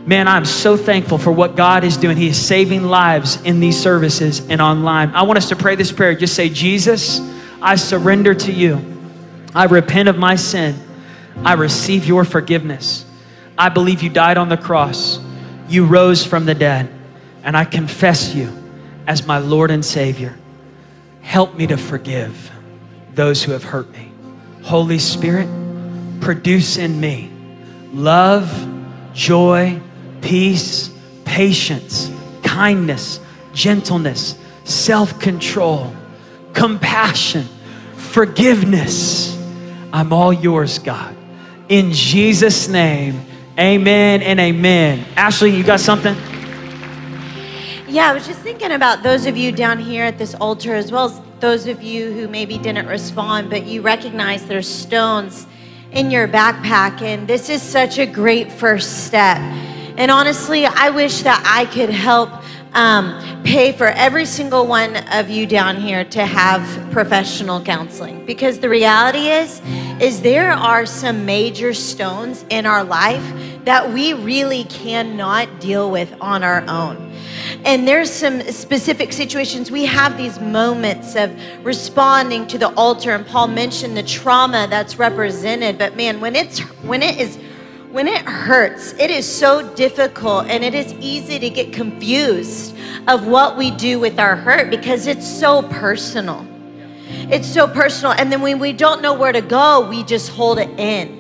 Man, 0.10 0.28
I'm 0.28 0.46
so 0.46 0.76
thankful 0.76 1.20
for 1.20 1.32
what 1.32 1.56
God 1.56 1.84
is 1.84 1.96
doing. 1.96 2.18
He 2.18 2.30
is 2.30 2.44
saving 2.44 2.82
lives 2.82 3.40
in 3.44 3.60
these 3.60 3.80
services 3.80 4.40
and 4.50 4.60
online. 4.60 5.14
I 5.14 5.22
want 5.22 5.38
us 5.38 5.50
to 5.50 5.56
pray 5.56 5.76
this 5.76 5.92
prayer. 5.92 6.16
Just 6.16 6.34
say, 6.34 6.50
Jesus, 6.50 7.20
I 7.62 7.76
surrender 7.76 8.34
to 8.34 8.52
you. 8.52 8.82
I 9.54 9.66
repent 9.66 10.10
of 10.10 10.18
my 10.18 10.36
sin. 10.36 10.80
I 11.46 11.54
receive 11.54 12.08
your 12.08 12.26
forgiveness. 12.26 13.06
I 13.56 13.70
believe 13.70 14.02
you 14.02 14.10
died 14.10 14.40
on 14.40 14.50
the 14.50 14.58
cross. 14.58 15.20
You 15.68 15.86
rose 15.86 16.26
from 16.26 16.46
the 16.46 16.56
dead. 16.56 16.92
And 17.44 17.56
I 17.56 17.64
confess 17.64 18.34
you 18.34 18.52
as 19.06 19.28
my 19.28 19.38
Lord 19.38 19.70
and 19.70 19.86
Savior. 19.86 20.36
Help 21.22 21.54
me 21.54 21.68
to 21.68 21.78
forgive 21.78 22.50
those 23.14 23.44
who 23.44 23.52
have 23.52 23.64
hurt 23.64 23.92
me. 23.92 24.12
Holy 24.64 24.98
Spirit, 24.98 25.48
produce 26.20 26.78
in 26.78 27.00
me 27.00 27.32
love, 27.94 28.50
joy, 29.14 29.80
peace, 30.22 30.92
patience, 31.26 32.12
kindness, 32.44 33.20
gentleness, 33.54 34.38
self 34.64 35.20
control, 35.20 35.94
compassion, 36.54 37.46
forgiveness. 37.96 39.38
I'm 39.92 40.14
all 40.14 40.34
yours, 40.34 40.80
God. 40.80 41.16
In 41.70 41.92
Jesus' 41.92 42.68
name, 42.68 43.22
amen 43.58 44.22
and 44.22 44.40
amen. 44.40 45.06
Ashley, 45.16 45.56
you 45.56 45.64
got 45.64 45.80
something? 45.80 46.16
Yeah, 47.88 48.10
I 48.10 48.14
was 48.14 48.28
just 48.28 48.42
thinking 48.42 48.72
about 48.72 49.02
those 49.02 49.26
of 49.26 49.36
you 49.36 49.52
down 49.52 49.80
here 49.80 50.04
at 50.04 50.18
this 50.18 50.36
altar, 50.36 50.76
as 50.76 50.92
well 50.92 51.06
as 51.06 51.22
those 51.40 51.66
of 51.66 51.82
you 51.82 52.12
who 52.14 52.28
maybe 52.28 52.58
didn't 52.58 52.88
respond, 52.88 53.50
but 53.50 53.66
you 53.66 53.82
recognize 53.82 54.46
there's 54.46 54.68
stones 54.68 55.48
in 55.92 56.12
your 56.12 56.28
backpack, 56.28 57.02
and 57.02 57.28
this 57.28 57.50
is 57.50 57.62
such 57.62 57.98
a 57.98 58.06
great 58.06 58.52
first 58.52 59.08
step. 59.08 59.38
And 60.00 60.10
honestly, 60.10 60.66
I 60.66 60.92
wish 60.92 61.24
that 61.24 61.44
I 61.46 61.66
could 61.66 61.90
help 61.90 62.30
um, 62.74 63.44
pay 63.44 63.74
for 63.74 63.88
every 63.88 64.26
single 64.26 64.66
one 64.66 64.96
of 65.12 65.30
you 65.30 65.46
down 65.46 65.76
here 65.76 66.06
to 66.06 66.26
have 66.26 66.92
professional 66.94 67.62
counseling. 67.62 68.26
Because 68.26 68.60
the 68.60 68.70
reality 68.70 69.28
is 69.28 69.62
is 70.00 70.22
there 70.22 70.52
are 70.52 70.86
some 70.86 71.26
major 71.26 71.74
stones 71.74 72.46
in 72.50 72.66
our 72.66 72.82
life 72.82 73.26
that 73.66 73.92
we 73.92 74.14
really 74.14 74.64
cannot 74.64 75.60
deal 75.60 75.92
with 75.92 76.16
on 76.22 76.46
our 76.46 76.62
own. 76.70 77.12
And 77.66 77.86
there's 77.86 78.10
some 78.10 78.40
specific 78.44 79.12
situations. 79.12 79.70
We 79.70 79.84
have 79.84 80.16
these 80.16 80.40
moments 80.40 81.18
of 81.18 81.38
responding 81.66 82.48
to 82.48 82.58
the 82.58 82.74
altar 82.76 83.12
and 83.12 83.28
paul 83.28 83.50
mentioned 83.50 83.98
the 83.98 84.04
trauma 84.04 84.66
that's 84.70 84.98
represented. 84.98 85.78
But 85.78 85.98
man 85.98 86.22
when 86.22 86.38
it's 86.38 86.60
when 86.86 87.04
it 87.04 87.20
is 87.20 87.38
when 87.92 88.08
it 88.08 88.22
hurts, 88.22 88.94
it 88.94 89.10
is 89.10 89.28
so 89.28 89.68
difficult 89.76 90.46
and 90.48 90.64
it 90.64 90.76
is 90.76 90.94
easy 90.94 91.40
to 91.40 91.50
get 91.50 91.74
confused 91.74 92.76
of 93.08 93.26
what 93.26 93.58
we 93.58 93.72
do 93.72 94.00
with 94.00 94.20
our 94.20 94.36
hurt 94.36 94.70
because 94.70 95.08
it's 95.08 95.28
so 95.28 95.64
personal. 95.64 96.46
It's 97.32 97.48
so 97.48 97.68
personal. 97.68 98.14
And 98.14 98.32
then 98.32 98.42
when 98.42 98.60
we 98.60 98.74
don't 98.74 99.02
know 99.02 99.14
where 99.14 99.32
to 99.32 99.42
go, 99.42 99.88
we 99.90 100.04
just 100.04 100.30
hold 100.30 100.60
it 100.60 100.70
in. 100.80 101.19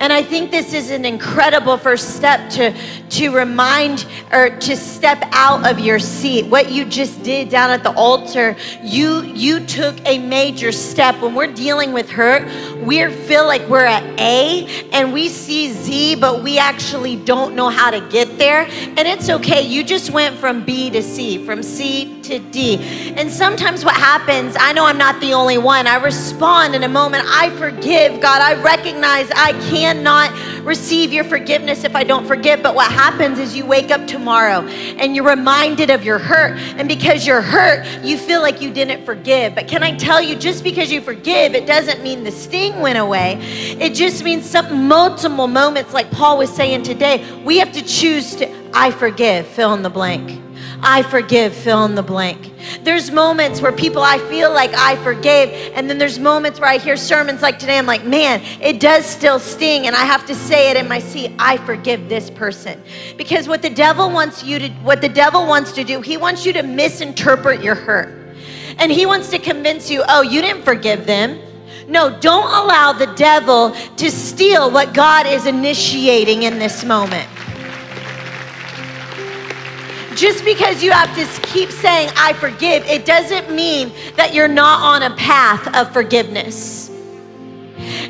And 0.00 0.14
I 0.14 0.22
think 0.22 0.50
this 0.50 0.72
is 0.72 0.90
an 0.90 1.04
incredible 1.04 1.76
first 1.76 2.16
step 2.16 2.48
to, 2.52 2.74
to 3.10 3.36
remind 3.36 4.06
or 4.32 4.48
to 4.48 4.74
step 4.74 5.22
out 5.32 5.70
of 5.70 5.78
your 5.78 5.98
seat. 5.98 6.46
What 6.46 6.72
you 6.72 6.86
just 6.86 7.22
did 7.22 7.50
down 7.50 7.70
at 7.70 7.82
the 7.82 7.92
altar, 7.92 8.56
you 8.82 9.22
you 9.22 9.60
took 9.66 9.94
a 10.06 10.18
major 10.18 10.72
step. 10.72 11.20
When 11.20 11.34
we're 11.34 11.52
dealing 11.52 11.92
with 11.92 12.08
hurt, 12.08 12.44
we 12.82 13.06
feel 13.10 13.46
like 13.46 13.60
we're 13.68 13.84
at 13.84 14.02
A 14.18 14.88
and 14.90 15.12
we 15.12 15.28
see 15.28 15.70
Z, 15.70 16.16
but 16.16 16.42
we 16.42 16.58
actually 16.58 17.16
don't 17.16 17.54
know 17.54 17.68
how 17.68 17.90
to 17.90 18.00
get 18.08 18.38
there. 18.38 18.62
And 18.70 19.00
it's 19.00 19.28
okay. 19.28 19.60
You 19.60 19.84
just 19.84 20.10
went 20.10 20.36
from 20.38 20.64
B 20.64 20.88
to 20.90 21.02
C, 21.02 21.44
from 21.44 21.62
C 21.62 22.19
to 22.30 22.38
D. 22.38 22.78
And 23.16 23.30
sometimes 23.30 23.84
what 23.84 23.96
happens, 23.96 24.56
I 24.58 24.72
know 24.72 24.84
I'm 24.84 24.98
not 24.98 25.20
the 25.20 25.34
only 25.34 25.58
one. 25.58 25.86
I 25.86 25.96
respond 25.96 26.74
in 26.74 26.84
a 26.84 26.88
moment. 26.88 27.24
I 27.26 27.50
forgive, 27.56 28.20
God. 28.20 28.40
I 28.40 28.60
recognize 28.62 29.30
I 29.32 29.52
cannot 29.68 30.32
receive 30.64 31.12
your 31.12 31.24
forgiveness 31.24 31.84
if 31.84 31.94
I 31.96 32.04
don't 32.04 32.26
forgive. 32.26 32.62
But 32.62 32.74
what 32.74 32.90
happens 32.90 33.38
is 33.38 33.56
you 33.56 33.66
wake 33.66 33.90
up 33.90 34.06
tomorrow 34.06 34.62
and 34.62 35.14
you're 35.14 35.28
reminded 35.28 35.90
of 35.90 36.04
your 36.04 36.18
hurt. 36.18 36.56
And 36.76 36.88
because 36.88 37.26
you're 37.26 37.42
hurt, 37.42 37.86
you 38.02 38.16
feel 38.16 38.40
like 38.40 38.62
you 38.62 38.72
didn't 38.72 39.04
forgive. 39.04 39.54
But 39.54 39.68
can 39.68 39.82
I 39.82 39.96
tell 39.96 40.22
you, 40.22 40.36
just 40.36 40.62
because 40.62 40.90
you 40.90 41.00
forgive, 41.00 41.54
it 41.54 41.66
doesn't 41.66 42.02
mean 42.02 42.24
the 42.24 42.32
sting 42.32 42.80
went 42.80 42.98
away. 42.98 43.38
It 43.40 43.94
just 43.94 44.22
means 44.22 44.48
some 44.48 44.86
multiple 44.86 45.48
moments, 45.48 45.92
like 45.92 46.10
Paul 46.10 46.38
was 46.38 46.50
saying 46.50 46.84
today, 46.84 47.26
we 47.42 47.58
have 47.58 47.72
to 47.72 47.82
choose 47.82 48.36
to, 48.36 48.48
I 48.72 48.92
forgive, 48.92 49.46
fill 49.48 49.74
in 49.74 49.82
the 49.82 49.90
blank. 49.90 50.39
I 50.82 51.02
forgive, 51.02 51.54
fill 51.54 51.84
in 51.84 51.94
the 51.94 52.02
blank. 52.02 52.52
There's 52.82 53.10
moments 53.10 53.60
where 53.60 53.72
people 53.72 54.02
I 54.02 54.18
feel 54.18 54.52
like 54.52 54.72
I 54.74 54.96
forgave, 55.02 55.72
and 55.74 55.88
then 55.88 55.98
there's 55.98 56.18
moments 56.18 56.60
where 56.60 56.68
I 56.68 56.78
hear 56.78 56.96
sermons 56.96 57.42
like 57.42 57.58
today, 57.58 57.78
I'm 57.78 57.86
like, 57.86 58.04
man, 58.04 58.42
it 58.60 58.80
does 58.80 59.04
still 59.04 59.38
sting, 59.38 59.86
and 59.86 59.96
I 59.96 60.04
have 60.04 60.26
to 60.26 60.34
say 60.34 60.70
it 60.70 60.76
in 60.76 60.88
my 60.88 60.98
seat, 60.98 61.32
I 61.38 61.56
forgive 61.58 62.08
this 62.08 62.30
person. 62.30 62.82
Because 63.16 63.48
what 63.48 63.62
the 63.62 63.70
devil 63.70 64.10
wants 64.10 64.42
you 64.42 64.58
to 64.58 64.68
what 64.82 65.00
the 65.00 65.08
devil 65.08 65.46
wants 65.46 65.72
to 65.72 65.84
do, 65.84 66.00
he 66.00 66.16
wants 66.16 66.46
you 66.46 66.52
to 66.54 66.62
misinterpret 66.62 67.62
your 67.62 67.74
hurt. 67.74 68.16
And 68.78 68.90
he 68.90 69.04
wants 69.04 69.28
to 69.30 69.38
convince 69.38 69.90
you, 69.90 70.02
oh, 70.08 70.22
you 70.22 70.40
didn't 70.40 70.62
forgive 70.62 71.04
them. 71.06 71.38
No, 71.86 72.18
don't 72.20 72.46
allow 72.46 72.92
the 72.92 73.12
devil 73.14 73.72
to 73.96 74.10
steal 74.10 74.70
what 74.70 74.94
God 74.94 75.26
is 75.26 75.44
initiating 75.46 76.44
in 76.44 76.58
this 76.58 76.84
moment. 76.84 77.28
Just 80.14 80.44
because 80.44 80.82
you 80.82 80.90
have 80.90 81.14
to 81.14 81.42
keep 81.42 81.70
saying, 81.70 82.10
I 82.16 82.32
forgive, 82.34 82.84
it 82.86 83.04
doesn't 83.04 83.54
mean 83.54 83.92
that 84.16 84.34
you're 84.34 84.48
not 84.48 84.80
on 84.80 85.10
a 85.10 85.14
path 85.16 85.74
of 85.74 85.92
forgiveness. 85.92 86.90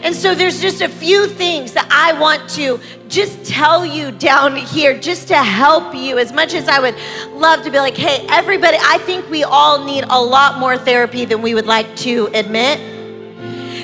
And 0.02 0.14
so 0.14 0.34
there's 0.34 0.60
just 0.60 0.80
a 0.80 0.88
few 0.88 1.26
things 1.26 1.72
that 1.74 1.86
I 1.90 2.18
want 2.18 2.48
to 2.50 2.80
just 3.08 3.44
tell 3.44 3.84
you 3.84 4.12
down 4.12 4.56
here, 4.56 4.98
just 4.98 5.28
to 5.28 5.36
help 5.36 5.94
you, 5.94 6.18
as 6.18 6.32
much 6.32 6.54
as 6.54 6.68
I 6.68 6.80
would 6.80 6.96
love 7.32 7.62
to 7.64 7.70
be 7.70 7.78
like, 7.78 7.96
hey, 7.96 8.26
everybody, 8.30 8.78
I 8.80 8.98
think 8.98 9.28
we 9.28 9.44
all 9.44 9.84
need 9.84 10.04
a 10.08 10.20
lot 10.20 10.58
more 10.58 10.78
therapy 10.78 11.24
than 11.24 11.42
we 11.42 11.54
would 11.54 11.66
like 11.66 11.94
to 11.96 12.28
admit. 12.32 12.80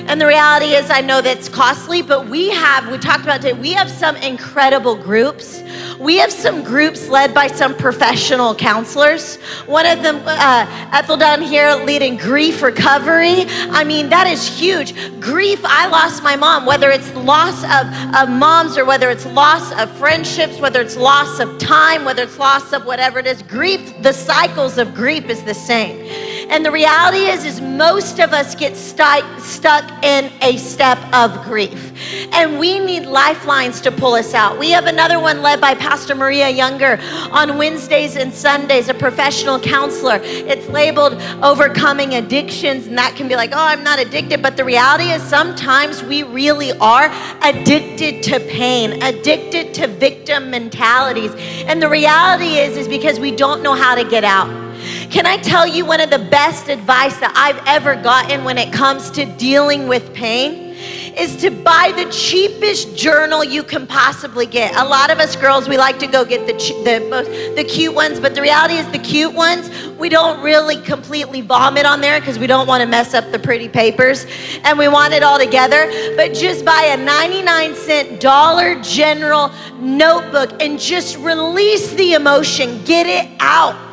And 0.09 0.21
the 0.21 0.25
reality 0.25 0.67
is, 0.67 0.89
I 0.89 1.01
know 1.01 1.21
that's 1.21 1.49
costly, 1.49 2.01
but 2.01 2.27
we 2.27 2.49
have, 2.49 2.89
we 2.89 2.97
talked 2.97 3.23
about 3.23 3.41
today, 3.41 3.59
we 3.59 3.73
have 3.73 3.91
some 3.91 4.15
incredible 4.17 4.95
groups. 4.95 5.61
We 5.99 6.17
have 6.17 6.31
some 6.31 6.63
groups 6.63 7.09
led 7.09 7.33
by 7.33 7.47
some 7.47 7.75
professional 7.75 8.53
counselors. 8.53 9.37
One 9.65 9.85
of 9.87 10.03
them, 10.03 10.21
uh, 10.25 10.89
Ethel 10.93 11.17
down 11.17 11.41
here, 11.41 11.73
leading 11.73 12.17
grief 12.17 12.61
recovery. 12.61 13.45
I 13.71 13.83
mean, 13.83 14.09
that 14.09 14.27
is 14.27 14.47
huge. 14.47 14.93
Grief, 15.19 15.59
I 15.63 15.87
lost 15.87 16.21
my 16.21 16.35
mom, 16.35 16.67
whether 16.67 16.91
it's 16.91 17.11
loss 17.15 17.63
of, 17.63 18.15
of 18.15 18.29
moms 18.29 18.77
or 18.77 18.85
whether 18.85 19.09
it's 19.09 19.25
loss 19.25 19.71
of 19.79 19.89
friendships, 19.97 20.59
whether 20.59 20.81
it's 20.81 20.95
loss 20.95 21.39
of 21.39 21.57
time, 21.57 22.05
whether 22.05 22.23
it's 22.23 22.37
loss 22.37 22.73
of 22.73 22.85
whatever 22.85 23.17
it 23.17 23.25
is. 23.25 23.41
Grief, 23.41 23.99
the 24.03 24.13
cycles 24.13 24.77
of 24.77 24.93
grief 24.93 25.29
is 25.31 25.41
the 25.43 25.55
same. 25.55 26.05
And 26.49 26.65
the 26.65 26.71
reality 26.71 27.25
is, 27.25 27.43
is 27.43 27.59
most 27.59 28.19
of 28.19 28.31
us 28.31 28.55
get 28.55 28.75
stuck, 28.75 29.23
stuck 29.39 29.83
in 30.03 30.31
a 30.41 30.57
step 30.57 30.97
of 31.13 31.43
grief. 31.43 31.93
And 32.31 32.57
we 32.57 32.79
need 32.79 33.05
lifelines 33.05 33.81
to 33.81 33.91
pull 33.91 34.13
us 34.13 34.33
out. 34.33 34.57
We 34.57 34.69
have 34.71 34.85
another 34.85 35.19
one 35.19 35.41
led 35.41 35.59
by 35.59 35.75
Pastor 35.75 36.15
Maria 36.15 36.49
Younger 36.49 36.99
on 37.31 37.57
Wednesdays 37.57 38.15
and 38.15 38.33
Sundays, 38.33 38.87
a 38.87 38.93
professional 38.93 39.59
counselor. 39.59 40.19
It's 40.23 40.67
labeled 40.69 41.13
overcoming 41.43 42.15
addictions, 42.15 42.87
and 42.87 42.97
that 42.97 43.15
can 43.15 43.27
be 43.27 43.35
like, 43.35 43.51
oh, 43.51 43.57
I'm 43.57 43.83
not 43.83 43.99
addicted. 43.99 44.41
But 44.41 44.57
the 44.57 44.63
reality 44.63 45.11
is 45.11 45.21
sometimes 45.23 46.01
we 46.03 46.23
really 46.23 46.71
are 46.79 47.11
addicted 47.41 48.23
to 48.23 48.39
pain, 48.39 49.03
addicted 49.03 49.73
to 49.75 49.87
victim 49.87 50.49
mentalities. 50.49 51.33
And 51.65 51.81
the 51.81 51.89
reality 51.89 52.57
is, 52.57 52.77
is 52.77 52.87
because 52.87 53.19
we 53.19 53.35
don't 53.35 53.61
know 53.61 53.73
how 53.73 53.95
to 53.95 54.03
get 54.03 54.23
out. 54.23 54.66
Can 55.09 55.25
I 55.25 55.37
tell 55.37 55.65
you 55.65 55.85
one 55.85 56.01
of 56.01 56.09
the 56.09 56.19
best 56.19 56.67
advice 56.67 57.17
that 57.21 57.31
I've 57.33 57.61
ever 57.65 57.95
gotten 57.95 58.43
when 58.43 58.57
it 58.57 58.73
comes 58.73 59.09
to 59.11 59.25
dealing 59.25 59.87
with 59.87 60.13
pain? 60.13 60.75
Is 61.17 61.37
to 61.37 61.49
buy 61.49 61.93
the 61.95 62.11
cheapest 62.11 62.95
journal 62.95 63.43
you 63.43 63.63
can 63.63 63.87
possibly 63.87 64.45
get. 64.45 64.75
A 64.75 64.83
lot 64.83 65.09
of 65.09 65.17
us 65.17 65.35
girls, 65.35 65.67
we 65.67 65.77
like 65.77 65.97
to 65.99 66.07
go 66.07 66.23
get 66.25 66.45
the 66.45 66.53
the 66.83 67.07
most, 67.09 67.29
the 67.55 67.63
cute 67.63 67.95
ones, 67.95 68.19
but 68.19 68.35
the 68.35 68.41
reality 68.41 68.75
is 68.75 68.85
the 68.91 68.99
cute 68.99 69.33
ones 69.33 69.71
we 69.97 70.09
don't 70.09 70.43
really 70.43 70.79
completely 70.81 71.41
vomit 71.41 71.85
on 71.85 72.01
there 72.01 72.19
because 72.19 72.37
we 72.37 72.45
don't 72.45 72.67
want 72.67 72.81
to 72.81 72.87
mess 72.87 73.15
up 73.15 73.31
the 73.31 73.39
pretty 73.39 73.67
papers, 73.67 74.27
and 74.63 74.77
we 74.77 74.87
want 74.87 75.13
it 75.13 75.23
all 75.23 75.39
together. 75.39 75.89
But 76.15 76.35
just 76.35 76.63
buy 76.63 76.83
a 76.91 76.97
99 76.97 77.75
cent 77.75 78.19
Dollar 78.19 78.79
General 78.81 79.51
notebook 79.79 80.61
and 80.61 80.79
just 80.79 81.17
release 81.17 81.93
the 81.93 82.13
emotion, 82.13 82.83
get 82.83 83.07
it 83.07 83.31
out 83.39 83.86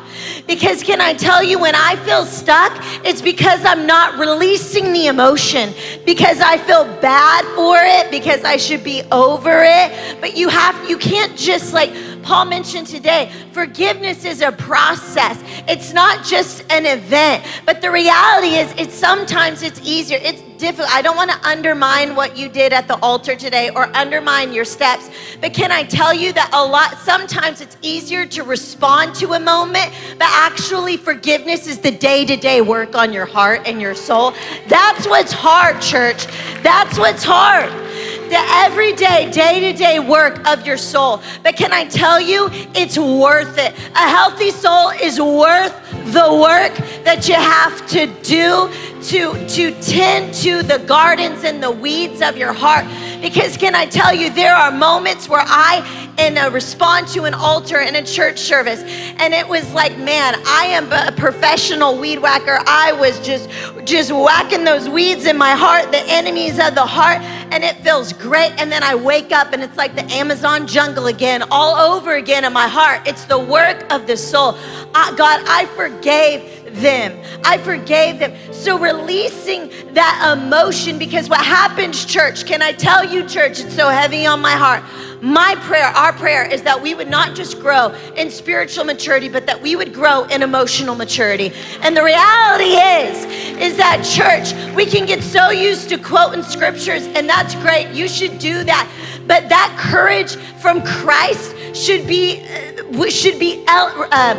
because 0.47 0.83
can 0.83 1.01
I 1.01 1.13
tell 1.13 1.43
you, 1.43 1.59
when 1.59 1.75
I 1.75 1.95
feel 2.05 2.25
stuck, 2.25 2.71
it's 3.05 3.21
because 3.21 3.63
I'm 3.65 3.85
not 3.87 4.19
releasing 4.19 4.93
the 4.93 5.07
emotion, 5.07 5.73
because 6.05 6.39
I 6.39 6.57
feel 6.57 6.85
bad 7.01 7.43
for 7.55 7.77
it, 7.79 8.11
because 8.11 8.43
I 8.43 8.57
should 8.57 8.83
be 8.83 9.03
over 9.11 9.63
it. 9.63 10.21
But 10.21 10.37
you 10.37 10.49
have, 10.49 10.89
you 10.89 10.97
can't 10.97 11.35
just 11.37 11.73
like, 11.73 11.91
Paul 12.25 12.45
mentioned 12.45 12.87
today, 12.87 13.31
forgiveness 13.51 14.25
is 14.25 14.41
a 14.41 14.51
process. 14.51 15.39
It's 15.67 15.93
not 15.93 16.25
just 16.25 16.65
an 16.71 16.87
event. 16.87 17.45
But 17.67 17.83
the 17.83 17.91
reality 17.91 18.55
is, 18.55 18.73
it's 18.79 18.95
sometimes 18.95 19.61
it's 19.61 19.79
easier. 19.83 20.17
It's 20.23 20.41
difficult. 20.57 20.89
I 20.91 21.03
don't 21.03 21.17
want 21.17 21.29
to 21.29 21.47
undermine 21.47 22.15
what 22.15 22.35
you 22.35 22.49
did 22.49 22.73
at 22.73 22.87
the 22.87 22.97
altar 23.03 23.35
today 23.35 23.69
or 23.69 23.95
undermine 23.95 24.53
your 24.53 24.65
steps. 24.65 25.11
But 25.39 25.53
can 25.53 25.71
I 25.71 25.83
tell 25.83 26.15
you 26.15 26.33
that 26.33 26.49
a 26.51 26.65
lot, 26.65 26.97
sometimes 26.97 27.61
it's 27.61 27.77
easier 27.83 28.25
to 28.25 28.41
respond 28.41 29.13
to 29.15 29.33
a 29.33 29.39
moment, 29.39 29.93
but 30.17 30.27
actually, 30.31 30.97
forgiveness 30.97 31.67
is 31.67 31.77
the 31.77 31.91
day 31.91 32.25
to 32.25 32.35
day 32.35 32.59
work 32.59 32.95
on 32.95 33.13
your 33.13 33.27
heart 33.27 33.61
and 33.67 33.79
your 33.79 33.93
soul. 33.93 34.33
That's 34.67 35.07
what's 35.07 35.31
hard, 35.31 35.79
church. 35.79 36.25
That's 36.63 36.97
what's 36.97 37.23
hard 37.23 37.85
the 38.29 38.39
everyday, 38.39 39.29
day 39.31 39.59
to 39.59 39.77
day 39.77 39.99
work 39.99 40.47
of 40.47 40.65
your 40.65 40.77
soul. 40.77 41.21
But 41.43 41.55
can 41.55 41.71
I 41.71 41.85
tell 41.85 42.19
you, 42.19 42.49
it's 42.73 42.97
worth 42.97 43.57
it. 43.57 43.73
A 43.95 44.09
healthy 44.09 44.51
soul 44.51 44.89
is 44.89 45.19
worth 45.19 45.73
the 46.13 46.33
work 46.33 46.75
that 47.03 47.27
you 47.27 47.35
have 47.35 47.87
to 47.89 48.07
do 48.23 48.71
to, 49.03 49.47
to 49.47 49.81
tend 49.81 50.33
to 50.35 50.63
the 50.63 50.79
gardens 50.79 51.43
and 51.43 51.61
the 51.61 51.71
weeds 51.71 52.21
of 52.21 52.37
your 52.37 52.53
heart. 52.53 52.85
Because 53.21 53.57
can 53.57 53.75
I 53.75 53.85
tell 53.85 54.13
you, 54.13 54.29
there 54.29 54.55
are 54.55 54.71
moments 54.71 55.29
where 55.29 55.43
I 55.45 56.04
in 56.17 56.37
a 56.37 56.49
respond 56.49 57.07
to 57.07 57.23
an 57.23 57.33
altar 57.33 57.79
in 57.79 57.95
a 57.95 58.03
church 58.03 58.39
service 58.39 58.81
and 59.19 59.33
it 59.33 59.47
was 59.47 59.71
like 59.73 59.97
man 59.97 60.35
i 60.45 60.65
am 60.65 60.91
a 60.91 61.11
professional 61.17 61.97
weed 61.97 62.19
whacker 62.19 62.59
i 62.67 62.91
was 62.93 63.19
just 63.19 63.49
just 63.83 64.11
whacking 64.11 64.63
those 64.63 64.87
weeds 64.87 65.25
in 65.25 65.37
my 65.37 65.51
heart 65.51 65.91
the 65.91 66.03
enemies 66.07 66.57
of 66.59 66.73
the 66.73 66.85
heart 66.85 67.21
and 67.51 67.63
it 67.63 67.75
feels 67.77 68.13
great 68.13 68.51
and 68.57 68.71
then 68.71 68.81
i 68.83 68.95
wake 68.95 69.31
up 69.31 69.51
and 69.51 69.61
it's 69.61 69.77
like 69.77 69.95
the 69.95 70.05
amazon 70.05 70.65
jungle 70.65 71.07
again 71.07 71.43
all 71.51 71.75
over 71.75 72.15
again 72.15 72.45
in 72.45 72.53
my 72.53 72.67
heart 72.67 73.05
it's 73.05 73.25
the 73.25 73.39
work 73.39 73.85
of 73.91 74.07
the 74.07 74.15
soul 74.15 74.57
uh, 74.93 75.13
god 75.15 75.43
i 75.47 75.65
forgave 75.75 76.55
them. 76.75 77.17
I 77.43 77.57
forgave 77.57 78.19
them. 78.19 78.33
So 78.53 78.77
releasing 78.77 79.71
that 79.93 80.37
emotion 80.37 80.99
because 80.99 81.29
what 81.29 81.43
happens, 81.43 82.05
church, 82.05 82.45
can 82.45 82.61
I 82.61 82.71
tell 82.73 83.05
you, 83.05 83.27
church, 83.27 83.59
it's 83.59 83.75
so 83.75 83.89
heavy 83.89 84.25
on 84.25 84.41
my 84.41 84.51
heart. 84.51 84.83
My 85.21 85.55
prayer, 85.61 85.85
our 85.85 86.13
prayer, 86.13 86.45
is 86.45 86.61
that 86.63 86.81
we 86.81 86.93
would 86.93 87.09
not 87.09 87.35
just 87.35 87.59
grow 87.59 87.89
in 88.15 88.29
spiritual 88.29 88.83
maturity, 88.83 89.29
but 89.29 89.45
that 89.45 89.61
we 89.61 89.75
would 89.75 89.93
grow 89.93 90.23
in 90.25 90.43
emotional 90.43 90.95
maturity. 90.95 91.51
And 91.81 91.95
the 91.95 92.03
reality 92.03 92.75
is, 92.75 93.25
is 93.57 93.77
that 93.77 94.03
church, 94.03 94.53
we 94.75 94.85
can 94.85 95.05
get 95.05 95.23
so 95.23 95.49
used 95.49 95.89
to 95.89 95.97
quoting 95.97 96.43
scriptures, 96.43 97.07
and 97.07 97.27
that's 97.27 97.55
great. 97.55 97.89
You 97.91 98.07
should 98.07 98.39
do 98.39 98.63
that. 98.63 98.89
But 99.27 99.49
that 99.49 99.75
courage 99.79 100.35
from 100.61 100.83
Christ 100.83 101.55
should 101.75 102.05
be, 102.07 102.41
uh, 102.41 103.09
should 103.09 103.39
be, 103.39 103.63
uh, 103.67 104.35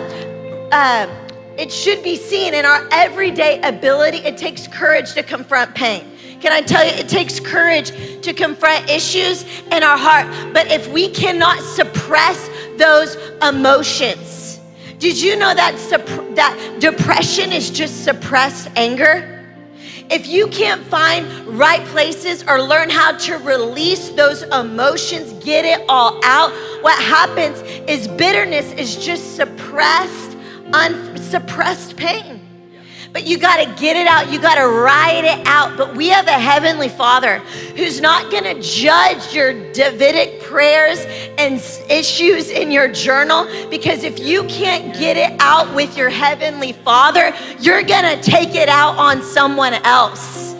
uh, 0.72 1.06
it 1.58 1.72
should 1.72 2.02
be 2.02 2.16
seen 2.16 2.54
in 2.54 2.64
our 2.64 2.86
everyday 2.92 3.60
ability. 3.62 4.18
It 4.18 4.36
takes 4.36 4.68
courage 4.68 5.14
to 5.14 5.22
confront 5.22 5.74
pain. 5.74 6.15
Can 6.40 6.52
I 6.52 6.60
tell 6.60 6.84
you, 6.84 6.92
it 6.92 7.08
takes 7.08 7.40
courage 7.40 7.90
to 8.22 8.32
confront 8.32 8.90
issues 8.90 9.44
in 9.72 9.82
our 9.82 9.96
heart. 9.96 10.26
But 10.52 10.70
if 10.70 10.88
we 10.88 11.08
cannot 11.08 11.60
suppress 11.62 12.48
those 12.76 13.16
emotions, 13.42 14.60
did 14.98 15.20
you 15.20 15.36
know 15.36 15.54
that, 15.54 15.74
supp- 15.74 16.34
that 16.36 16.78
depression 16.80 17.52
is 17.52 17.70
just 17.70 18.04
suppressed 18.04 18.68
anger? 18.76 19.32
If 20.08 20.28
you 20.28 20.46
can't 20.48 20.82
find 20.84 21.26
right 21.48 21.84
places 21.86 22.44
or 22.46 22.62
learn 22.62 22.90
how 22.90 23.16
to 23.16 23.38
release 23.38 24.10
those 24.10 24.42
emotions, 24.42 25.32
get 25.44 25.64
it 25.64 25.84
all 25.88 26.20
out, 26.24 26.52
what 26.82 26.96
happens 27.02 27.60
is 27.88 28.06
bitterness 28.06 28.70
is 28.72 29.04
just 29.04 29.34
suppressed, 29.34 30.36
unsuppressed 30.72 31.96
pain. 31.96 32.45
But 33.16 33.26
you 33.26 33.38
got 33.38 33.64
to 33.64 33.82
get 33.82 33.96
it 33.96 34.06
out. 34.06 34.30
You 34.30 34.38
got 34.38 34.56
to 34.56 34.68
write 34.68 35.24
it 35.24 35.46
out. 35.46 35.78
But 35.78 35.96
we 35.96 36.08
have 36.08 36.26
a 36.26 36.32
heavenly 36.32 36.90
Father 36.90 37.38
who's 37.74 37.98
not 37.98 38.30
going 38.30 38.44
to 38.44 38.60
judge 38.60 39.32
your 39.32 39.54
Davidic 39.72 40.42
prayers 40.42 40.98
and 41.38 41.54
issues 41.88 42.50
in 42.50 42.70
your 42.70 42.88
journal 42.88 43.48
because 43.70 44.04
if 44.04 44.18
you 44.18 44.44
can't 44.48 44.94
get 44.98 45.16
it 45.16 45.34
out 45.40 45.74
with 45.74 45.96
your 45.96 46.10
heavenly 46.10 46.74
Father, 46.74 47.34
you're 47.58 47.82
going 47.82 48.04
to 48.04 48.22
take 48.22 48.54
it 48.54 48.68
out 48.68 48.98
on 48.98 49.22
someone 49.22 49.72
else. 49.72 50.54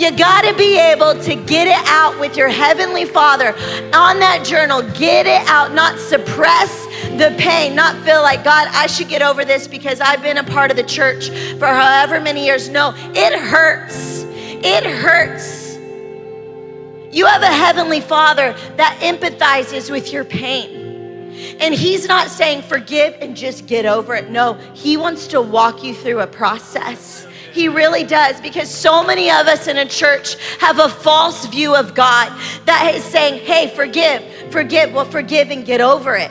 You 0.00 0.10
got 0.16 0.46
to 0.46 0.56
be 0.56 0.78
able 0.78 1.12
to 1.24 1.34
get 1.34 1.68
it 1.68 1.86
out 1.86 2.18
with 2.18 2.34
your 2.34 2.48
heavenly 2.48 3.04
Father 3.04 3.48
on 3.92 4.18
that 4.20 4.46
journal. 4.46 4.80
Get 4.94 5.26
it 5.26 5.46
out, 5.46 5.74
not 5.74 5.98
suppress 5.98 6.86
the 7.18 7.36
pain, 7.36 7.74
not 7.74 8.02
feel 8.02 8.22
like, 8.22 8.42
God, 8.42 8.68
I 8.72 8.86
should 8.86 9.10
get 9.10 9.20
over 9.20 9.44
this 9.44 9.68
because 9.68 10.00
I've 10.00 10.22
been 10.22 10.38
a 10.38 10.42
part 10.42 10.70
of 10.70 10.78
the 10.78 10.84
church 10.84 11.28
for 11.58 11.66
however 11.66 12.18
many 12.18 12.46
years. 12.46 12.70
No, 12.70 12.94
it 12.96 13.38
hurts. 13.38 14.22
It 14.22 14.84
hurts. 14.84 15.76
You 17.14 17.26
have 17.26 17.42
a 17.42 17.52
heavenly 17.52 18.00
Father 18.00 18.54
that 18.78 18.98
empathizes 19.02 19.90
with 19.90 20.14
your 20.14 20.24
pain. 20.24 20.78
And 21.60 21.74
He's 21.74 22.08
not 22.08 22.30
saying 22.30 22.62
forgive 22.62 23.18
and 23.20 23.36
just 23.36 23.66
get 23.66 23.84
over 23.84 24.14
it. 24.14 24.30
No, 24.30 24.54
He 24.72 24.96
wants 24.96 25.26
to 25.26 25.42
walk 25.42 25.84
you 25.84 25.94
through 25.94 26.20
a 26.20 26.26
process. 26.26 27.26
He 27.52 27.68
really 27.68 28.04
does 28.04 28.40
because 28.40 28.70
so 28.70 29.02
many 29.02 29.30
of 29.30 29.46
us 29.46 29.66
in 29.66 29.78
a 29.78 29.86
church 29.86 30.36
have 30.58 30.78
a 30.78 30.88
false 30.88 31.46
view 31.46 31.74
of 31.74 31.94
God 31.94 32.28
that 32.66 32.94
is 32.94 33.04
saying, 33.04 33.44
hey, 33.44 33.72
forgive, 33.74 34.22
forgive, 34.50 34.92
well, 34.92 35.04
forgive 35.04 35.50
and 35.50 35.64
get 35.64 35.80
over 35.80 36.16
it. 36.16 36.30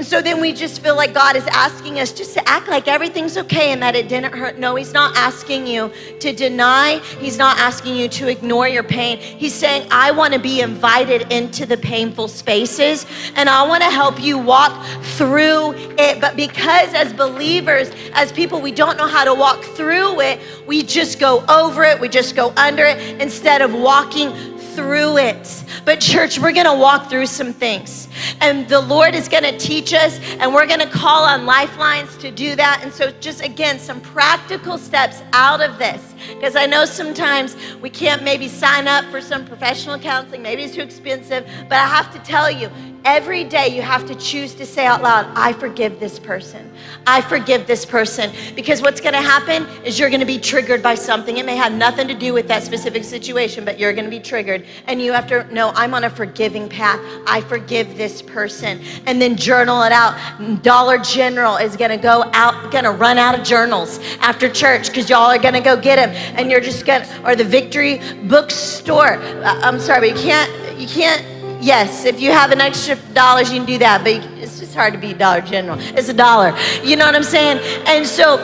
And 0.00 0.06
so 0.06 0.22
then 0.22 0.40
we 0.40 0.54
just 0.54 0.80
feel 0.80 0.96
like 0.96 1.12
God 1.12 1.36
is 1.36 1.46
asking 1.48 2.00
us 2.00 2.10
just 2.10 2.32
to 2.32 2.48
act 2.48 2.68
like 2.68 2.88
everything's 2.88 3.36
okay 3.36 3.70
and 3.70 3.82
that 3.82 3.94
it 3.94 4.08
didn't 4.08 4.32
hurt. 4.32 4.58
No, 4.58 4.74
He's 4.74 4.94
not 4.94 5.14
asking 5.14 5.66
you 5.66 5.92
to 6.20 6.32
deny. 6.32 7.00
He's 7.18 7.36
not 7.36 7.58
asking 7.58 7.96
you 7.96 8.08
to 8.08 8.28
ignore 8.28 8.66
your 8.66 8.82
pain. 8.82 9.18
He's 9.18 9.52
saying, 9.52 9.86
I 9.90 10.10
want 10.12 10.32
to 10.32 10.40
be 10.40 10.62
invited 10.62 11.30
into 11.30 11.66
the 11.66 11.76
painful 11.76 12.28
spaces 12.28 13.04
and 13.36 13.50
I 13.50 13.68
want 13.68 13.82
to 13.82 13.90
help 13.90 14.18
you 14.18 14.38
walk 14.38 14.82
through 15.18 15.74
it. 15.98 16.18
But 16.18 16.34
because 16.34 16.94
as 16.94 17.12
believers, 17.12 17.90
as 18.14 18.32
people, 18.32 18.62
we 18.62 18.72
don't 18.72 18.96
know 18.96 19.06
how 19.06 19.24
to 19.24 19.34
walk 19.34 19.62
through 19.62 20.18
it, 20.22 20.40
we 20.66 20.82
just 20.82 21.20
go 21.20 21.44
over 21.46 21.84
it, 21.84 22.00
we 22.00 22.08
just 22.08 22.34
go 22.34 22.54
under 22.56 22.86
it 22.86 23.20
instead 23.20 23.60
of 23.60 23.74
walking 23.74 24.32
through 24.74 25.18
it. 25.18 25.64
But, 25.84 26.00
church, 26.00 26.38
we're 26.38 26.52
gonna 26.52 26.74
walk 26.74 27.10
through 27.10 27.26
some 27.26 27.52
things. 27.52 28.08
And 28.40 28.68
the 28.68 28.80
Lord 28.80 29.14
is 29.14 29.28
gonna 29.28 29.56
teach 29.58 29.92
us, 29.92 30.18
and 30.38 30.54
we're 30.54 30.66
gonna 30.66 30.90
call 30.90 31.24
on 31.24 31.46
lifelines 31.46 32.16
to 32.18 32.30
do 32.30 32.56
that. 32.56 32.80
And 32.82 32.92
so, 32.92 33.10
just 33.20 33.42
again, 33.42 33.78
some 33.78 34.00
practical 34.00 34.78
steps 34.78 35.22
out 35.32 35.60
of 35.60 35.78
this. 35.78 36.14
Because 36.28 36.56
I 36.56 36.66
know 36.66 36.84
sometimes 36.84 37.56
we 37.80 37.90
can't 37.90 38.22
maybe 38.22 38.48
sign 38.48 38.86
up 38.86 39.04
for 39.06 39.20
some 39.20 39.44
professional 39.44 39.98
counseling, 39.98 40.42
maybe 40.42 40.62
it's 40.64 40.74
too 40.74 40.82
expensive. 40.82 41.46
But 41.68 41.78
I 41.78 41.86
have 41.86 42.12
to 42.12 42.18
tell 42.20 42.50
you, 42.50 42.70
Every 43.04 43.44
day 43.44 43.68
you 43.68 43.80
have 43.80 44.06
to 44.08 44.14
choose 44.14 44.54
to 44.54 44.66
say 44.66 44.84
out 44.84 45.02
loud, 45.02 45.26
I 45.34 45.54
forgive 45.54 45.98
this 45.98 46.18
person. 46.18 46.70
I 47.06 47.22
forgive 47.22 47.66
this 47.66 47.86
person. 47.86 48.30
Because 48.54 48.82
what's 48.82 49.00
going 49.00 49.14
to 49.14 49.22
happen 49.22 49.66
is 49.84 49.98
you're 49.98 50.10
going 50.10 50.20
to 50.20 50.26
be 50.26 50.38
triggered 50.38 50.82
by 50.82 50.94
something. 50.94 51.38
It 51.38 51.46
may 51.46 51.56
have 51.56 51.72
nothing 51.72 52.06
to 52.08 52.14
do 52.14 52.34
with 52.34 52.46
that 52.48 52.62
specific 52.62 53.04
situation, 53.04 53.64
but 53.64 53.78
you're 53.78 53.94
going 53.94 54.04
to 54.04 54.10
be 54.10 54.20
triggered. 54.20 54.66
And 54.86 55.00
you 55.00 55.12
have 55.12 55.26
to 55.28 55.52
know, 55.52 55.72
I'm 55.74 55.94
on 55.94 56.04
a 56.04 56.10
forgiving 56.10 56.68
path. 56.68 57.00
I 57.26 57.40
forgive 57.40 57.96
this 57.96 58.20
person. 58.20 58.82
And 59.06 59.20
then 59.20 59.34
journal 59.34 59.82
it 59.82 59.92
out. 59.92 60.62
Dollar 60.62 60.98
General 60.98 61.56
is 61.56 61.76
going 61.76 61.90
to 61.90 61.96
go 61.96 62.30
out, 62.34 62.70
going 62.70 62.84
to 62.84 62.92
run 62.92 63.16
out 63.16 63.38
of 63.38 63.46
journals 63.46 63.98
after 64.20 64.50
church 64.50 64.88
because 64.88 65.08
y'all 65.08 65.30
are 65.30 65.38
going 65.38 65.54
to 65.54 65.60
go 65.60 65.80
get 65.80 65.96
them. 65.96 66.10
And 66.38 66.50
you're 66.50 66.60
just 66.60 66.84
going 66.84 67.02
to, 67.02 67.30
or 67.30 67.34
the 67.34 67.44
Victory 67.44 68.00
Bookstore. 68.24 69.14
Uh, 69.14 69.60
I'm 69.62 69.80
sorry, 69.80 70.10
but 70.10 70.18
you 70.18 70.22
can't, 70.22 70.78
you 70.78 70.86
can't 70.86 71.39
Yes, 71.60 72.06
if 72.06 72.20
you 72.20 72.30
have 72.32 72.52
an 72.52 72.60
extra 72.60 72.96
dollars, 73.12 73.52
you 73.52 73.58
can 73.58 73.66
do 73.66 73.78
that, 73.78 74.02
but 74.02 74.12
it's 74.38 74.60
just 74.60 74.74
hard 74.74 74.94
to 74.94 74.98
be 74.98 75.12
Dollar 75.12 75.42
General. 75.42 75.78
It's 75.78 76.08
a 76.08 76.14
dollar. 76.14 76.56
You 76.82 76.96
know 76.96 77.04
what 77.04 77.14
I'm 77.14 77.22
saying? 77.22 77.60
And 77.86 78.06
so 78.06 78.38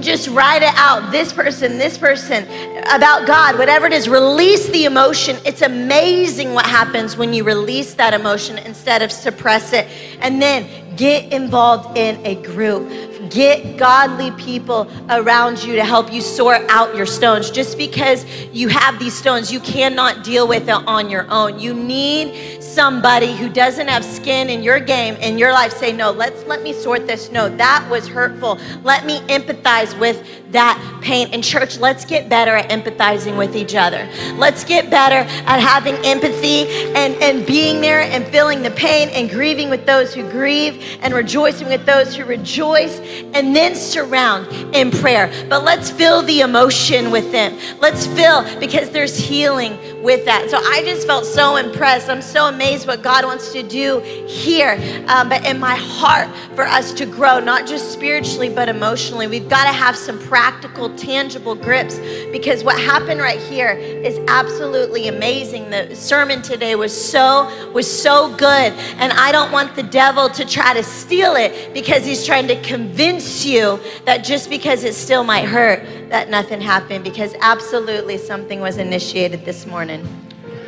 just 0.00 0.28
write 0.28 0.62
it 0.62 0.74
out. 0.74 1.10
This 1.10 1.32
person, 1.32 1.78
this 1.78 1.96
person, 1.96 2.44
about 2.88 3.26
God, 3.26 3.58
whatever 3.58 3.86
it 3.86 3.92
is, 3.92 4.08
release 4.08 4.68
the 4.68 4.84
emotion. 4.84 5.36
It's 5.44 5.62
amazing 5.62 6.52
what 6.52 6.66
happens 6.66 7.16
when 7.16 7.32
you 7.32 7.44
release 7.44 7.94
that 7.94 8.12
emotion 8.12 8.58
instead 8.58 9.02
of 9.02 9.10
suppress 9.10 9.72
it. 9.72 9.88
And 10.20 10.40
then 10.42 10.68
get 10.96 11.32
involved 11.32 11.96
in 11.96 12.24
a 12.26 12.34
group 12.42 12.88
Get 13.30 13.76
godly 13.76 14.30
people 14.32 14.90
around 15.10 15.62
you 15.62 15.76
to 15.76 15.84
help 15.84 16.12
you 16.12 16.20
sort 16.20 16.62
out 16.68 16.94
your 16.94 17.06
stones. 17.06 17.50
Just 17.50 17.78
because 17.78 18.24
you 18.52 18.68
have 18.68 18.98
these 18.98 19.16
stones, 19.16 19.52
you 19.52 19.60
cannot 19.60 20.24
deal 20.24 20.46
with 20.46 20.68
it 20.68 20.70
on 20.86 21.10
your 21.10 21.26
own. 21.30 21.58
You 21.58 21.74
need 21.74 22.62
somebody 22.62 23.34
who 23.34 23.48
doesn't 23.48 23.88
have 23.88 24.04
skin 24.04 24.50
in 24.50 24.62
your 24.62 24.78
game 24.80 25.14
in 25.16 25.38
your 25.38 25.52
life 25.52 25.72
say, 25.72 25.92
No, 25.92 26.10
let's 26.10 26.44
let 26.44 26.62
me 26.62 26.72
sort 26.72 27.06
this. 27.06 27.30
No, 27.30 27.48
that 27.56 27.86
was 27.90 28.06
hurtful. 28.06 28.58
Let 28.82 29.06
me 29.06 29.20
empathize 29.22 29.98
with 29.98 30.22
that 30.52 31.00
pain. 31.02 31.32
In 31.32 31.42
church, 31.42 31.78
let's 31.78 32.04
get 32.04 32.28
better 32.28 32.56
at 32.56 32.70
empathizing 32.70 33.36
with 33.36 33.56
each 33.56 33.74
other. 33.74 34.08
Let's 34.34 34.64
get 34.64 34.90
better 34.90 35.28
at 35.46 35.60
having 35.60 35.94
empathy 36.04 36.66
and, 36.94 37.14
and 37.22 37.46
being 37.46 37.80
there 37.80 38.00
and 38.00 38.26
feeling 38.26 38.62
the 38.62 38.70
pain 38.70 39.08
and 39.10 39.28
grieving 39.28 39.70
with 39.70 39.86
those 39.86 40.14
who 40.14 40.28
grieve 40.30 40.98
and 41.02 41.14
rejoicing 41.14 41.68
with 41.68 41.84
those 41.86 42.14
who 42.14 42.24
rejoice 42.24 43.00
and 43.34 43.54
then 43.54 43.74
surround 43.74 44.46
in 44.74 44.90
prayer. 44.90 45.30
But 45.48 45.64
let's 45.64 45.90
fill 45.90 46.22
the 46.22 46.40
emotion 46.40 47.10
with 47.10 47.32
them. 47.32 47.58
Let's 47.80 48.06
fill 48.06 48.44
because 48.58 48.90
there's 48.90 49.16
healing 49.16 49.78
with 50.06 50.24
that. 50.24 50.48
So 50.48 50.58
I 50.58 50.82
just 50.84 51.04
felt 51.04 51.26
so 51.26 51.56
impressed. 51.56 52.08
I'm 52.08 52.22
so 52.22 52.46
amazed 52.46 52.86
what 52.86 53.02
God 53.02 53.24
wants 53.24 53.52
to 53.52 53.62
do 53.64 53.98
here. 54.28 54.78
Um, 55.08 55.28
but 55.28 55.44
in 55.44 55.58
my 55.58 55.74
heart, 55.74 56.28
for 56.54 56.64
us 56.64 56.92
to 56.94 57.06
grow, 57.06 57.40
not 57.40 57.66
just 57.66 57.92
spiritually, 57.92 58.48
but 58.48 58.68
emotionally, 58.68 59.26
we've 59.26 59.48
got 59.48 59.64
to 59.64 59.72
have 59.72 59.96
some 59.96 60.20
practical, 60.20 60.94
tangible 60.94 61.56
grips 61.56 61.98
because 62.30 62.62
what 62.62 62.78
happened 62.78 63.20
right 63.20 63.40
here 63.40 63.70
is 63.72 64.20
absolutely 64.28 65.08
amazing. 65.08 65.70
The 65.70 65.92
sermon 65.96 66.40
today 66.40 66.76
was 66.76 66.94
so 66.94 67.26
was 67.72 67.86
so 67.90 68.32
good, 68.36 68.72
and 69.02 69.12
I 69.12 69.32
don't 69.32 69.50
want 69.50 69.74
the 69.74 69.82
devil 69.82 70.28
to 70.28 70.44
try 70.44 70.72
to 70.72 70.84
steal 70.84 71.34
it 71.34 71.74
because 71.74 72.04
he's 72.04 72.24
trying 72.24 72.46
to 72.46 72.62
convince 72.62 73.44
you 73.44 73.80
that 74.04 74.18
just 74.18 74.50
because 74.50 74.84
it 74.84 74.94
still 74.94 75.24
might 75.24 75.46
hurt, 75.46 75.84
that 76.10 76.30
nothing 76.30 76.60
happened 76.60 77.02
because 77.02 77.34
absolutely 77.40 78.16
something 78.18 78.60
was 78.60 78.78
initiated 78.78 79.44
this 79.44 79.66
morning. 79.66 79.95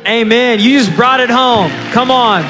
Amen. 0.07 0.59
You 0.59 0.79
just 0.79 0.95
brought 0.95 1.19
it 1.19 1.29
home. 1.29 1.71
Come 1.91 2.11
on. 2.11 2.43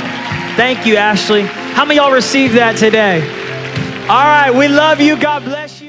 Thank 0.56 0.86
you, 0.86 0.98
Ashley. 0.98 1.44
How 1.44 1.86
many 1.86 2.00
y'all 2.00 2.12
received 2.12 2.56
that 2.56 2.78
today? 2.78 3.22
All 4.04 4.26
right. 4.26 4.52
We 4.52 4.68
love 4.68 5.00
you. 5.00 5.20
God 5.20 5.44
bless 5.44 5.82
you. 5.82 5.88